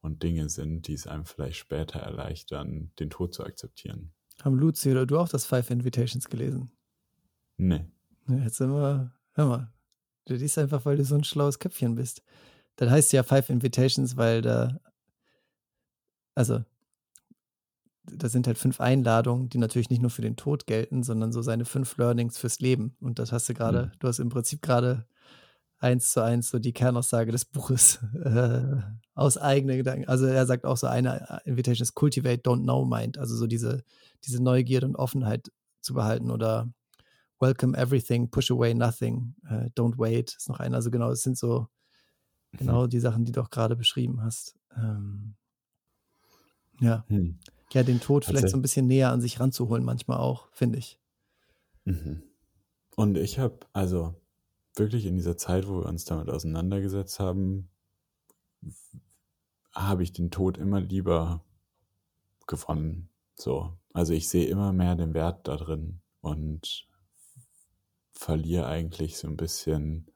[0.00, 4.12] und Dinge sind, die es einem vielleicht später erleichtern, den Tod zu akzeptieren.
[4.42, 6.70] Haben Luzi oder du auch das Five Invitations gelesen?
[7.56, 7.86] Nee.
[8.28, 9.72] jetzt sind wir, hör mal,
[10.26, 12.22] du liest einfach, weil du so ein schlaues Köpfchen bist.
[12.76, 14.78] Das heißt ja Five Invitations, weil da
[16.36, 16.62] also
[18.04, 21.42] da sind halt fünf Einladungen, die natürlich nicht nur für den Tod gelten, sondern so
[21.42, 22.96] seine fünf Learnings fürs Leben.
[23.00, 23.98] Und das hast du gerade, mhm.
[23.98, 25.06] du hast im Prinzip gerade
[25.78, 28.76] eins zu eins so die Kernaussage des Buches äh,
[29.14, 30.08] aus eigenen Gedanken.
[30.08, 33.46] Also er sagt auch so eine äh, Invitation ist Cultivate, Don't Know Mind, also so
[33.46, 33.82] diese,
[34.24, 36.72] diese Neugierde und Offenheit zu behalten oder
[37.40, 40.76] Welcome Everything, Push Away Nothing, uh, Don't Wait ist noch einer.
[40.76, 41.66] Also genau, es sind so
[42.52, 42.58] mhm.
[42.58, 44.56] genau die Sachen, die du auch gerade beschrieben hast.
[44.74, 45.34] Ähm,
[46.80, 47.04] ja.
[47.08, 47.38] Hm.
[47.72, 51.00] Ja, den Tod vielleicht so ein bisschen näher an sich ranzuholen, manchmal auch, finde ich.
[51.84, 52.22] Mhm.
[52.94, 54.14] Und ich habe, also
[54.76, 57.68] wirklich in dieser Zeit, wo wir uns damit auseinandergesetzt haben,
[59.74, 61.44] habe ich den Tod immer lieber
[62.46, 63.08] gewonnen.
[63.34, 63.76] So.
[63.92, 66.86] Also ich sehe immer mehr den Wert da drin und
[68.12, 70.06] verliere eigentlich so ein bisschen,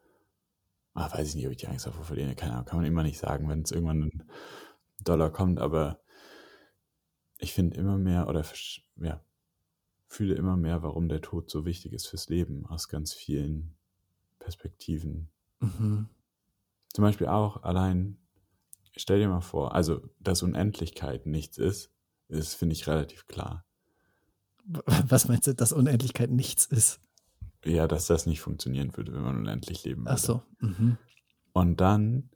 [0.94, 3.02] ach, weiß ich nicht, ob ich die Angst davor verliere, keine Ahnung, kann man immer
[3.02, 4.30] nicht sagen, wenn es irgendwann ein
[5.02, 6.00] Dollar kommt, aber
[7.40, 8.44] ich finde immer mehr oder
[8.96, 9.20] ja,
[10.06, 13.74] fühle immer mehr, warum der Tod so wichtig ist fürs Leben aus ganz vielen
[14.38, 15.28] Perspektiven.
[15.60, 16.08] Mhm.
[16.92, 18.18] Zum Beispiel auch allein,
[18.96, 21.92] stell dir mal vor, also dass Unendlichkeit nichts ist,
[22.28, 23.64] ist, finde ich, relativ klar.
[24.64, 27.00] Was meinst du, dass Unendlichkeit nichts ist?
[27.64, 30.12] Ja, dass das nicht funktionieren würde, wenn man unendlich leben würde.
[30.12, 30.42] Ach so.
[30.60, 30.96] Mhm.
[31.52, 32.30] Und dann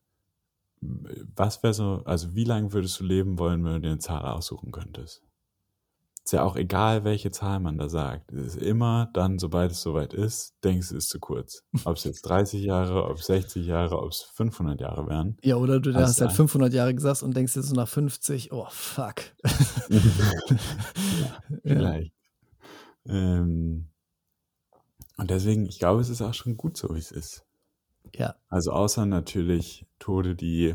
[1.35, 4.25] was wäre so, also wie lange würdest du leben wollen, wenn du dir eine Zahl
[4.25, 5.23] aussuchen könntest?
[6.25, 8.33] Ist ja auch egal, welche Zahl man da sagt.
[8.33, 11.65] Es ist immer dann, sobald es soweit ist, denkst du, es ist zu kurz.
[11.85, 15.37] Ob es jetzt 30 Jahre, ob es 60 Jahre, ob es 500 Jahre wären.
[15.43, 18.67] Ja, oder du hast halt 500 Jahre gesagt und denkst jetzt so nach 50, oh
[18.71, 19.17] fuck.
[19.91, 22.15] ja, vielleicht.
[23.05, 23.15] Ja.
[23.15, 23.91] Ähm,
[25.19, 27.45] Und deswegen, ich glaube, es ist auch schon gut so, wie es ist.
[28.15, 28.35] Ja.
[28.49, 30.75] Also außer natürlich Tode, die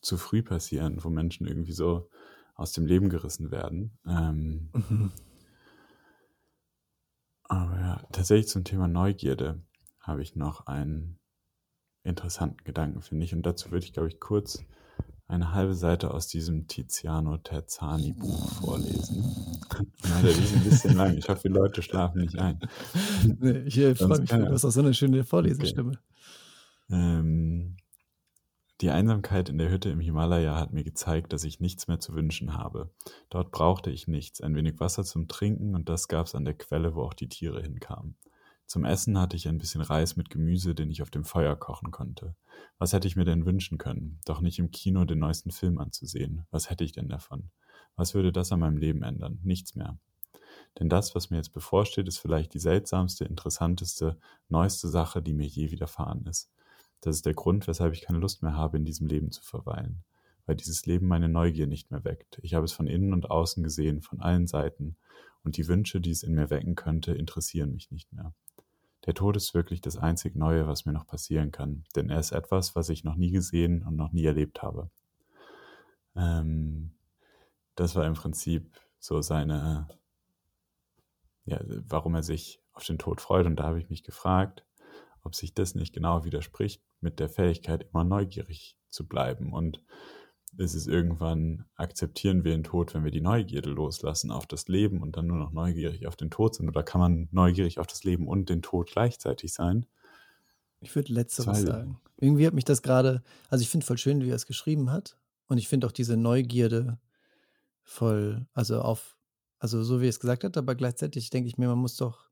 [0.00, 2.08] zu früh passieren, wo Menschen irgendwie so
[2.54, 3.98] aus dem Leben gerissen werden.
[4.06, 5.12] Ähm, Mhm.
[7.44, 9.62] aber ja, tatsächlich zum Thema Neugierde
[10.00, 11.18] habe ich noch einen
[12.02, 13.34] interessanten Gedanken, finde ich.
[13.34, 14.64] Und dazu würde ich, glaube ich, kurz
[15.28, 19.24] eine halbe Seite aus diesem Tiziano Terzani Buch vorlesen.
[20.02, 21.16] Leider ist ein bisschen lang.
[21.16, 22.58] Ich hoffe, die Leute schlafen nicht ein.
[23.38, 25.98] Nee, ich äh, freue mich, du hast auch so eine schöne Vorlesestimme.
[26.90, 27.76] Ähm,
[28.80, 32.14] die Einsamkeit in der Hütte im Himalaya hat mir gezeigt, dass ich nichts mehr zu
[32.14, 32.90] wünschen habe.
[33.30, 36.96] Dort brauchte ich nichts, ein wenig Wasser zum Trinken und das gab's an der Quelle,
[36.96, 38.16] wo auch die Tiere hinkamen.
[38.66, 41.90] Zum Essen hatte ich ein bisschen Reis mit Gemüse, den ich auf dem Feuer kochen
[41.90, 42.34] konnte.
[42.78, 44.18] Was hätte ich mir denn wünschen können?
[44.24, 46.46] Doch nicht im Kino den neuesten Film anzusehen.
[46.50, 47.50] Was hätte ich denn davon?
[47.96, 49.38] Was würde das an meinem Leben ändern?
[49.42, 49.98] Nichts mehr.
[50.78, 54.18] Denn das, was mir jetzt bevorsteht, ist vielleicht die seltsamste, interessanteste,
[54.48, 56.50] neueste Sache, die mir je widerfahren ist.
[57.02, 60.04] Das ist der Grund, weshalb ich keine Lust mehr habe, in diesem Leben zu verweilen.
[60.46, 62.38] Weil dieses Leben meine Neugier nicht mehr weckt.
[62.42, 64.96] Ich habe es von innen und außen gesehen, von allen Seiten.
[65.42, 68.32] Und die Wünsche, die es in mir wecken könnte, interessieren mich nicht mehr.
[69.04, 71.84] Der Tod ist wirklich das einzig Neue, was mir noch passieren kann.
[71.96, 74.88] Denn er ist etwas, was ich noch nie gesehen und noch nie erlebt habe.
[76.14, 76.92] Ähm,
[77.74, 79.88] das war im Prinzip so seine,
[81.46, 83.46] ja, warum er sich auf den Tod freut.
[83.46, 84.64] Und da habe ich mich gefragt,
[85.22, 89.52] ob sich das nicht genau widerspricht mit der Fähigkeit, immer neugierig zu bleiben.
[89.52, 89.84] Und
[90.58, 95.00] es ist irgendwann, akzeptieren wir den Tod, wenn wir die Neugierde loslassen auf das Leben
[95.00, 96.68] und dann nur noch neugierig auf den Tod sind?
[96.68, 99.86] Oder kann man neugierig auf das Leben und den Tod gleichzeitig sein?
[100.80, 102.00] Ich würde letzteres Zwei- sagen.
[102.18, 105.16] Irgendwie hat mich das gerade, also ich finde voll schön, wie er es geschrieben hat.
[105.48, 107.00] Und ich finde auch diese Neugierde
[107.82, 109.16] voll, also auf,
[109.58, 112.30] also so wie er es gesagt hat, aber gleichzeitig denke ich mir, man muss doch,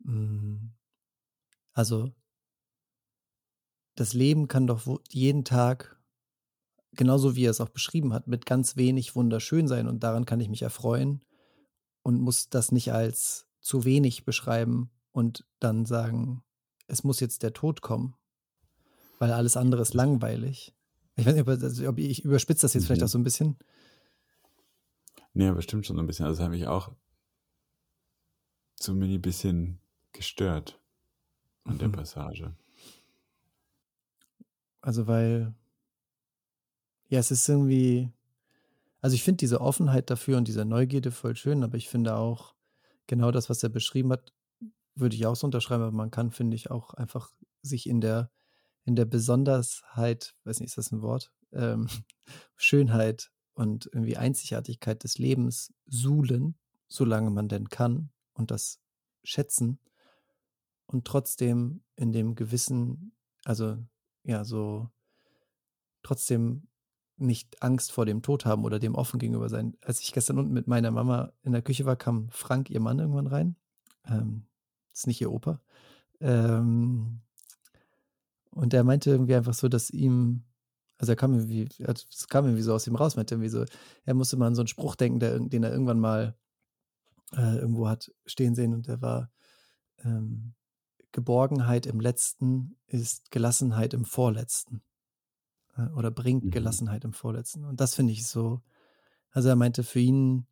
[0.00, 0.70] mh,
[1.76, 2.10] also
[3.96, 6.00] das Leben kann doch jeden Tag,
[6.92, 10.40] genauso wie er es auch beschrieben hat, mit ganz wenig wunderschön sein und daran kann
[10.40, 11.22] ich mich erfreuen
[12.02, 16.42] und muss das nicht als zu wenig beschreiben und dann sagen,
[16.86, 18.14] es muss jetzt der Tod kommen,
[19.18, 20.74] weil alles andere ist langweilig.
[21.16, 23.06] Ich weiß nicht, ob, also, ich überspitze das jetzt vielleicht Mhm.
[23.06, 23.58] auch so ein bisschen.
[25.34, 26.24] Nee, aber stimmt schon so ein bisschen.
[26.24, 26.92] Also das hat mich auch
[28.80, 29.80] so ein bisschen
[30.12, 30.80] gestört
[31.66, 31.92] an der Mhm.
[31.92, 32.52] Passage.
[34.80, 35.54] Also, weil,
[37.08, 38.10] ja, es ist irgendwie,
[39.00, 42.54] also ich finde diese Offenheit dafür und diese Neugierde voll schön, aber ich finde auch
[43.06, 44.32] genau das, was er beschrieben hat,
[44.94, 48.30] würde ich auch so unterschreiben, aber man kann, finde ich, auch einfach sich in der,
[48.84, 51.88] in der Besonderheit, weiß nicht, ist das ein Wort, ähm,
[52.56, 56.56] Schönheit und irgendwie Einzigartigkeit des Lebens suhlen,
[56.88, 58.80] solange man denn kann und das
[59.24, 59.78] schätzen
[60.86, 63.12] und trotzdem in dem gewissen,
[63.44, 63.76] also
[64.24, 64.88] ja, so
[66.02, 66.68] trotzdem
[67.16, 69.76] nicht Angst vor dem Tod haben oder dem offen gegenüber sein.
[69.82, 72.98] Als ich gestern unten mit meiner Mama in der Küche war, kam Frank, ihr Mann,
[72.98, 73.56] irgendwann rein.
[74.06, 74.46] Ähm,
[74.92, 75.60] ist nicht ihr Opa.
[76.20, 77.20] Ähm,
[78.50, 80.44] und er meinte irgendwie einfach so, dass ihm,
[80.98, 83.64] also er kam irgendwie, es kam irgendwie so aus ihm raus, meinte irgendwie so,
[84.04, 86.36] er musste mal an so einen Spruch denken, der, den er irgendwann mal
[87.32, 89.30] äh, irgendwo hat stehen sehen und der war,
[90.04, 90.54] ähm,
[91.16, 94.82] Geborgenheit im Letzten ist Gelassenheit im Vorletzten.
[95.76, 96.50] Äh, Oder bringt Mhm.
[96.50, 97.64] Gelassenheit im Vorletzten.
[97.64, 98.62] Und das finde ich so.
[99.30, 100.46] Also er meinte, für ihn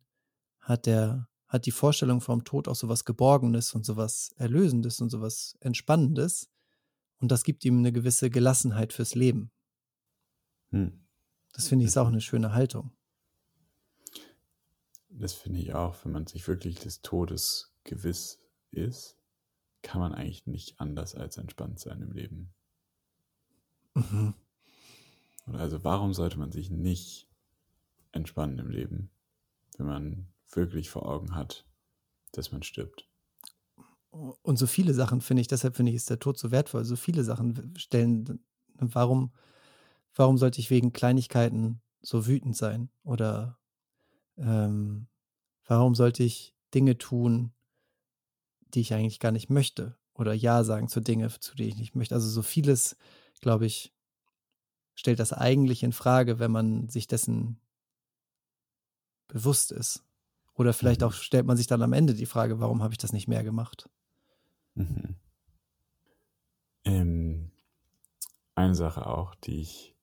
[0.59, 5.55] hat der, hat die Vorstellung vom Tod auch sowas Geborgenes und sowas Erlösendes und sowas
[5.59, 6.49] Entspannendes.
[7.19, 9.51] Und das gibt ihm eine gewisse Gelassenheit fürs Leben.
[10.71, 11.05] Hm.
[11.53, 12.91] Das finde ich ist auch eine schöne Haltung.
[15.09, 18.39] Das finde ich auch, wenn man sich wirklich des Todes gewiss
[18.71, 19.14] ist,
[19.85, 22.53] kann man eigentlich nicht anders als entspannt sein im Leben.
[23.93, 24.33] Mhm.
[25.47, 27.27] Oder also warum sollte man sich nicht
[28.11, 29.11] entspannen im Leben,
[29.77, 31.65] wenn man wirklich vor Augen hat,
[32.31, 33.07] dass man stirbt?
[34.09, 36.83] Und so viele Sachen finde ich, deshalb finde ich, ist der Tod so wertvoll.
[36.83, 38.43] So viele Sachen stellen,
[38.79, 39.33] warum,
[40.15, 42.89] warum sollte ich wegen Kleinigkeiten so wütend sein?
[43.03, 43.59] Oder
[44.37, 45.07] ähm,
[45.67, 47.53] warum sollte ich Dinge tun,
[48.75, 49.97] die ich eigentlich gar nicht möchte?
[50.13, 52.15] Oder Ja sagen zu Dingen, zu denen ich nicht möchte.
[52.15, 52.97] Also so vieles,
[53.41, 53.93] glaube ich,
[54.93, 57.59] stellt das eigentlich in Frage, wenn man sich dessen
[59.27, 60.03] bewusst ist.
[60.53, 61.07] Oder vielleicht Mhm.
[61.07, 63.43] auch stellt man sich dann am Ende die Frage, warum habe ich das nicht mehr
[63.43, 63.89] gemacht?
[64.75, 65.15] Mhm.
[66.85, 67.51] Ähm,
[68.55, 69.95] eine Sache auch, die ich,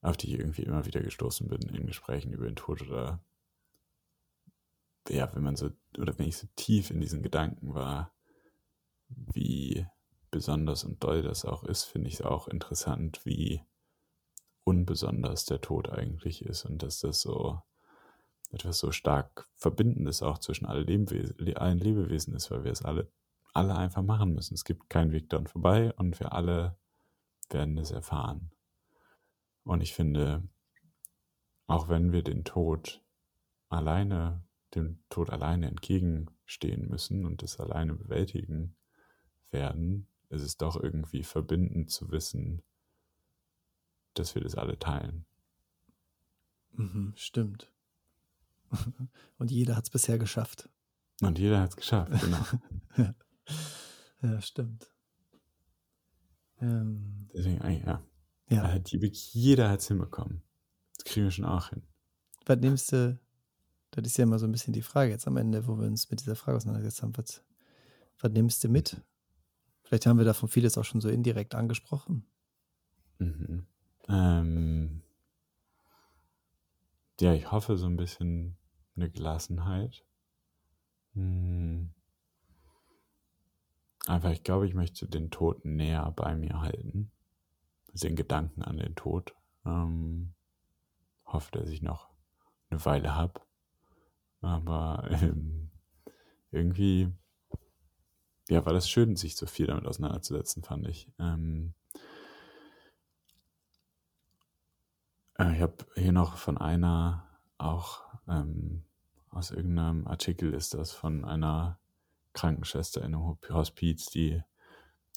[0.00, 3.20] auf die ich irgendwie immer wieder gestoßen bin in Gesprächen über den Tod oder
[5.08, 8.12] ja, wenn man so, oder wenn ich so tief in diesen Gedanken war,
[9.08, 9.86] wie
[10.30, 13.62] besonders und doll das auch ist, finde ich es auch interessant, wie
[14.64, 17.60] unbesonders der Tod eigentlich ist und dass das so
[18.52, 23.10] etwas so stark Verbindendes auch zwischen allen Lebewesen, allen Lebewesen ist, weil wir es alle,
[23.54, 24.54] alle einfach machen müssen.
[24.54, 26.76] Es gibt keinen Weg dran vorbei und wir alle
[27.50, 28.52] werden es erfahren.
[29.64, 30.42] Und ich finde,
[31.66, 33.02] auch wenn wir den Tod
[33.68, 34.42] alleine,
[34.74, 38.74] dem Tod alleine entgegenstehen müssen und es alleine bewältigen
[39.50, 42.62] werden, ist es doch irgendwie verbindend zu wissen,
[44.14, 45.26] dass wir das alle teilen.
[46.72, 47.70] Mhm, stimmt.
[49.38, 50.68] Und jeder hat es bisher geschafft.
[51.20, 52.44] Und jeder hat es geschafft, genau.
[52.96, 53.14] ja.
[54.22, 54.90] ja, stimmt.
[56.60, 58.02] Ähm, Deswegen, ja.
[58.48, 58.62] ja.
[58.62, 60.42] Hat jeder hat es hinbekommen.
[60.96, 61.82] Das kriegen wir schon auch hin.
[62.46, 63.18] Was nimmst du,
[64.00, 66.10] das ist ja immer so ein bisschen die Frage jetzt am Ende, wo wir uns
[66.10, 67.42] mit dieser Frage auseinandergesetzt haben, was,
[68.20, 69.00] was nimmst du mit?
[69.82, 72.24] Vielleicht haben wir davon vieles auch schon so indirekt angesprochen.
[73.18, 73.66] Mhm.
[74.08, 75.02] Ähm,
[77.20, 78.56] ja, ich hoffe so ein bisschen
[78.96, 80.04] eine Gelassenheit.
[81.14, 81.90] Hm.
[84.06, 87.12] Einfach, ich glaube, ich möchte den Tod näher bei mir halten.
[87.92, 89.34] Also den Gedanken an den Tod.
[89.64, 90.34] Ähm,
[91.26, 92.08] hoffe, dass ich noch
[92.70, 93.40] eine Weile habe.
[94.42, 95.70] Aber ähm,
[96.50, 97.08] irgendwie,
[98.48, 101.08] ja, war das schön, sich so viel damit auseinanderzusetzen, fand ich.
[101.18, 101.74] Ähm,
[105.38, 107.28] äh, ich habe hier noch von einer
[107.58, 108.84] auch ähm,
[109.30, 111.78] aus irgendeinem Artikel ist das von einer
[112.34, 114.42] Krankenschwester in einem Hospiz, die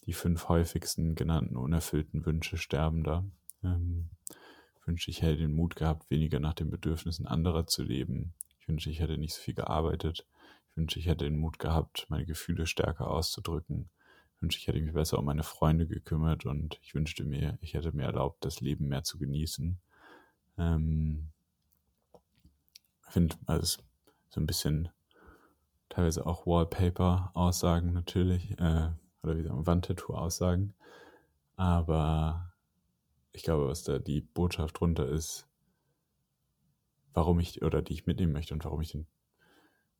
[0.06, 3.24] die fünf häufigsten genannten unerfüllten Wünsche Sterbender.
[3.62, 4.08] Ähm,
[4.84, 8.32] wünsche, ich hätte den Mut gehabt, weniger nach den Bedürfnissen anderer zu leben.
[8.66, 10.26] Ich wünsche, ich hätte nicht so viel gearbeitet.
[10.70, 13.88] Ich wünsche, ich hätte den Mut gehabt, meine Gefühle stärker auszudrücken.
[14.34, 17.74] Ich wünsche, ich hätte mich besser um meine Freunde gekümmert und ich wünschte mir, ich
[17.74, 19.78] hätte mir erlaubt, das Leben mehr zu genießen.
[20.58, 21.28] Ähm,
[23.08, 23.82] finde, also
[24.30, 24.88] so ein bisschen
[25.88, 28.90] teilweise auch Wallpaper-Aussagen natürlich, äh,
[29.22, 30.74] oder wie sagen Wandtattoo-Aussagen.
[31.54, 32.52] Aber
[33.32, 35.46] ich glaube, was da die Botschaft drunter ist,
[37.16, 39.06] warum ich, oder die ich mitnehmen möchte und warum ich den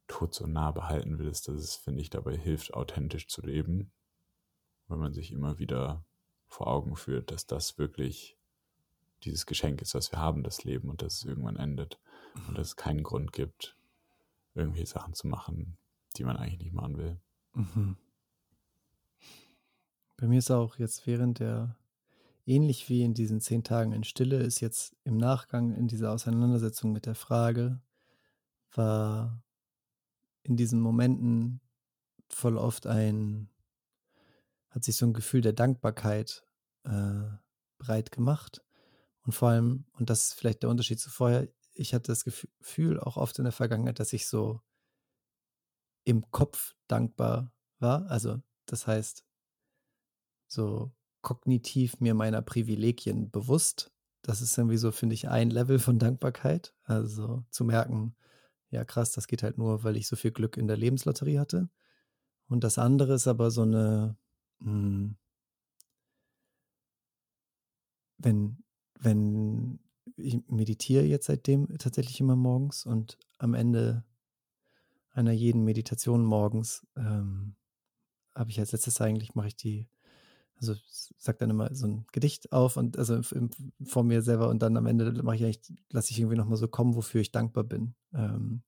[0.07, 3.91] Tod so nah behalten will, ist, dass es, finde ich, dabei hilft, authentisch zu leben,
[4.87, 6.05] weil man sich immer wieder
[6.47, 8.37] vor Augen führt, dass das wirklich
[9.25, 11.99] dieses Geschenk ist, was wir haben, das Leben und dass es irgendwann endet
[12.49, 13.79] und dass es keinen Grund gibt,
[14.55, 15.79] irgendwie Sachen zu machen,
[16.19, 17.19] die man eigentlich nicht machen will.
[17.55, 17.97] Mhm.
[20.19, 21.77] Bei mir ist auch jetzt während der,
[22.47, 26.93] ähnlich wie in diesen zehn Tagen in Stille, ist jetzt im Nachgang in dieser Auseinandersetzung
[26.93, 27.81] mit der Frage,
[28.73, 29.43] war
[30.43, 31.61] in diesen Momenten
[32.29, 33.51] voll oft ein,
[34.71, 36.45] hat sich so ein Gefühl der Dankbarkeit
[36.85, 37.25] äh,
[37.79, 38.65] breit gemacht.
[39.23, 43.01] Und vor allem, und das ist vielleicht der Unterschied zu vorher, ich hatte das Gefühl
[43.01, 44.61] auch oft in der Vergangenheit, dass ich so
[46.05, 48.09] im Kopf dankbar war.
[48.09, 49.25] Also das heißt,
[50.47, 50.96] so
[51.27, 53.91] kognitiv mir meiner Privilegien bewusst.
[54.23, 56.73] Das ist irgendwie so, finde ich, ein Level von Dankbarkeit.
[56.85, 58.15] Also zu merken,
[58.71, 61.69] ja krass, das geht halt nur, weil ich so viel Glück in der Lebenslotterie hatte.
[62.47, 64.17] Und das andere ist aber so eine,
[64.61, 65.17] mh, hm,
[68.19, 68.63] wenn,
[69.01, 69.81] wenn
[70.15, 74.05] ich meditiere jetzt seitdem tatsächlich immer morgens und am Ende
[75.11, 77.57] einer jeden Meditation morgens ähm,
[78.33, 79.89] habe ich als letztes eigentlich, mache ich die,
[80.59, 80.75] also
[81.19, 83.51] sag dann immer so ein Gedicht auf und also im,
[83.85, 86.95] vor mir selber und dann am Ende mache ich lasse ich irgendwie nochmal so kommen,
[86.97, 87.95] wofür ich dankbar bin.
[88.15, 88.63] Ähm,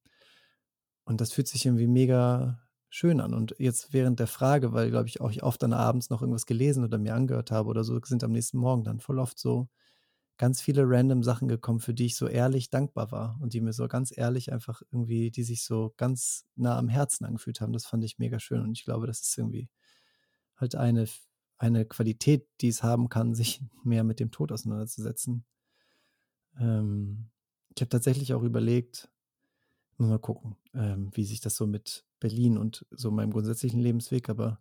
[1.05, 2.59] und das fühlt sich irgendwie mega
[2.91, 3.34] schön an.
[3.34, 6.47] Und jetzt während der Frage, weil, glaube ich, auch ich oft dann abends noch irgendwas
[6.47, 9.68] gelesen oder mir angehört habe oder so, sind am nächsten Morgen dann voll oft so
[10.39, 13.72] ganz viele random Sachen gekommen, für die ich so ehrlich dankbar war und die mir
[13.72, 17.72] so ganz ehrlich einfach irgendwie, die sich so ganz nah am Herzen angefühlt haben.
[17.72, 19.68] Das fand ich mega schön und ich glaube, das ist irgendwie
[20.57, 21.07] halt eine,
[21.59, 25.44] eine Qualität, die es haben kann, sich mehr mit dem Tod auseinanderzusetzen.
[26.59, 27.30] Ähm,
[27.74, 29.11] ich habe tatsächlich auch überlegt,
[29.98, 34.61] mal gucken, ähm, wie sich das so mit Berlin und so meinem grundsätzlichen Lebensweg, aber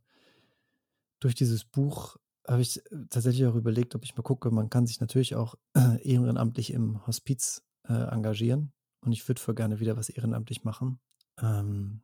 [1.19, 2.17] durch dieses Buch
[2.47, 5.55] habe ich tatsächlich auch überlegt, ob ich mal gucke, man kann sich natürlich auch
[6.01, 8.71] ehrenamtlich im Hospiz äh, engagieren.
[9.01, 10.99] Und ich würde voll gerne wieder was ehrenamtlich machen.
[11.41, 12.01] Ähm,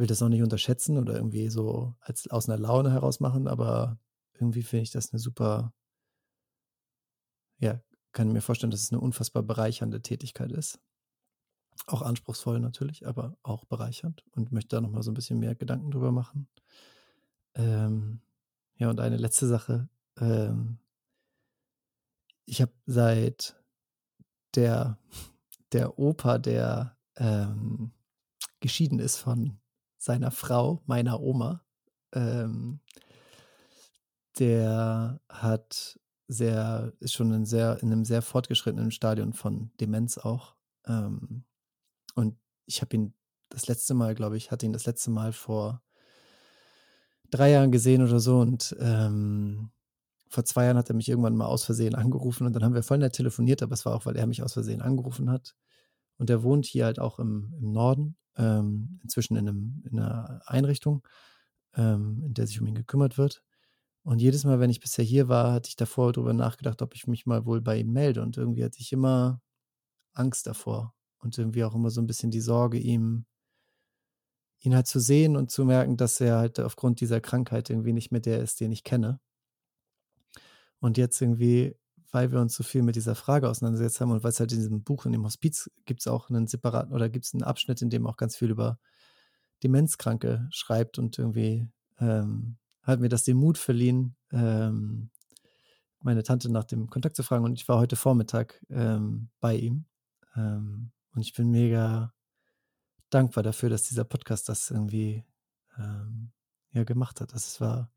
[0.00, 3.98] will das auch nicht unterschätzen oder irgendwie so als aus einer Laune heraus machen, aber
[4.32, 5.74] irgendwie finde ich das eine super,
[7.58, 7.82] ja,
[8.12, 10.80] kann mir vorstellen, dass es eine unfassbar bereichernde Tätigkeit ist.
[11.86, 15.90] Auch anspruchsvoll natürlich, aber auch bereichernd und möchte da nochmal so ein bisschen mehr Gedanken
[15.90, 16.48] drüber machen.
[17.54, 18.22] Ähm,
[18.76, 19.90] ja, und eine letzte Sache.
[20.18, 20.78] Ähm,
[22.46, 23.54] ich habe seit
[24.54, 24.96] der,
[25.72, 27.92] der Opa, der ähm,
[28.60, 29.59] geschieden ist von
[30.00, 31.62] seiner Frau, meiner Oma,
[32.12, 32.80] ähm,
[34.38, 40.54] der hat sehr, ist schon in, sehr, in einem sehr fortgeschrittenen Stadion von Demenz auch.
[40.86, 41.44] Ähm,
[42.14, 43.14] und ich habe ihn
[43.50, 45.82] das letzte Mal, glaube ich, hatte ihn das letzte Mal vor
[47.30, 49.70] drei Jahren gesehen oder so und ähm,
[50.28, 52.82] vor zwei Jahren hat er mich irgendwann mal aus Versehen angerufen und dann haben wir
[52.82, 55.56] voll nett telefoniert, aber es war auch, weil er mich aus Versehen angerufen hat.
[56.16, 60.40] Und er wohnt hier halt auch im, im Norden, ähm, inzwischen in, einem, in einer
[60.46, 61.06] Einrichtung,
[61.74, 63.44] ähm, in der sich um ihn gekümmert wird.
[64.02, 67.06] Und jedes Mal, wenn ich bisher hier war, hatte ich davor darüber nachgedacht, ob ich
[67.06, 68.22] mich mal wohl bei ihm melde.
[68.22, 69.42] Und irgendwie hatte ich immer
[70.14, 73.26] Angst davor und irgendwie auch immer so ein bisschen die Sorge, ihm
[74.62, 78.10] ihn halt zu sehen und zu merken, dass er halt aufgrund dieser Krankheit irgendwie nicht
[78.10, 79.20] mehr der ist, den ich kenne.
[80.80, 81.76] Und jetzt irgendwie,
[82.12, 84.58] weil wir uns so viel mit dieser Frage auseinandergesetzt haben und weil es halt in
[84.58, 87.82] diesem Buch, in dem Hospiz, gibt es auch einen separaten oder gibt es einen Abschnitt,
[87.82, 88.78] in dem auch ganz viel über
[89.62, 95.10] Demenzkranke schreibt und irgendwie ähm, hat mir das den Mut verliehen, ähm,
[96.00, 97.44] meine Tante nach dem Kontakt zu fragen.
[97.44, 99.84] Und ich war heute Vormittag ähm, bei ihm.
[100.34, 102.14] Ähm, und ich bin mega
[103.10, 105.24] dankbar dafür, dass dieser Podcast das irgendwie
[105.78, 106.32] ähm,
[106.72, 107.34] ja, gemacht hat.
[107.34, 107.90] Das war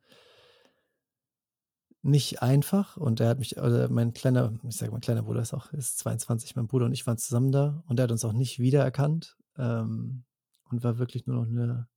[2.04, 5.54] nicht einfach und er hat mich, oder mein kleiner, ich sage mein kleiner Bruder ist
[5.54, 8.34] auch, ist 22, mein Bruder und ich waren zusammen da und er hat uns auch
[8.34, 10.26] nicht wiedererkannt ähm,
[10.70, 11.88] und war wirklich nur noch eine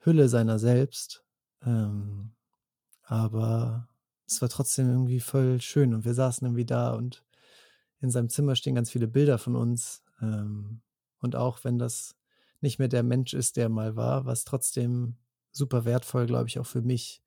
[0.00, 1.24] Hülle seiner selbst.
[1.62, 2.32] Ähm,
[3.02, 3.88] aber
[4.26, 7.24] es war trotzdem irgendwie voll schön und wir saßen irgendwie da und
[8.00, 10.02] in seinem Zimmer stehen ganz viele Bilder von uns.
[10.20, 10.80] Ähm,
[11.20, 12.16] und auch wenn das
[12.60, 15.16] nicht mehr der Mensch ist, der mal war, war es trotzdem
[15.52, 17.22] super wertvoll, glaube ich, auch für mich,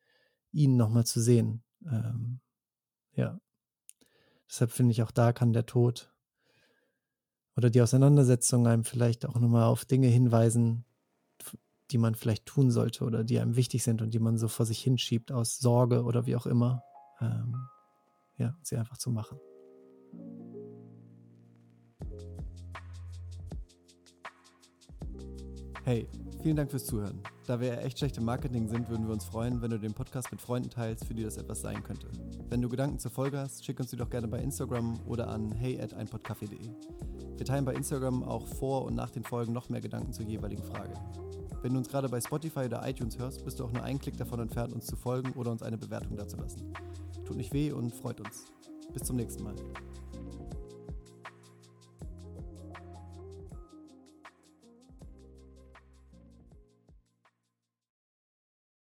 [0.52, 1.64] ihn nochmal zu sehen.
[1.86, 2.40] Ähm,
[3.14, 3.40] ja.
[4.48, 6.12] Deshalb finde ich auch da kann der Tod
[7.56, 10.86] oder die Auseinandersetzung einem vielleicht auch nochmal auf Dinge hinweisen,
[11.92, 14.66] die man vielleicht tun sollte oder die einem wichtig sind und die man so vor
[14.66, 16.84] sich hinschiebt aus Sorge oder wie auch immer.
[17.20, 17.56] Ähm,
[18.38, 19.40] ja, sie einfach zu machen.
[25.84, 26.08] Hey,
[26.42, 27.22] vielen Dank fürs Zuhören.
[27.50, 30.32] Da wir echt schlecht im Marketing sind, würden wir uns freuen, wenn du den Podcast
[30.32, 32.08] mit Freunden teilst, für die das etwas sein könnte.
[32.48, 35.52] Wenn du Gedanken zur Folge hast, schick uns die doch gerne bei Instagram oder an
[35.54, 36.70] hey at einpodcafé.de.
[37.38, 40.62] Wir teilen bei Instagram auch vor und nach den Folgen noch mehr Gedanken zur jeweiligen
[40.62, 40.94] Frage.
[41.64, 44.16] Wenn du uns gerade bei Spotify oder iTunes hörst, bist du auch nur einen Klick
[44.16, 46.72] davon entfernt, uns zu folgen oder uns eine Bewertung dazulassen.
[47.26, 48.46] Tut nicht weh und freut uns.
[48.94, 49.56] Bis zum nächsten Mal.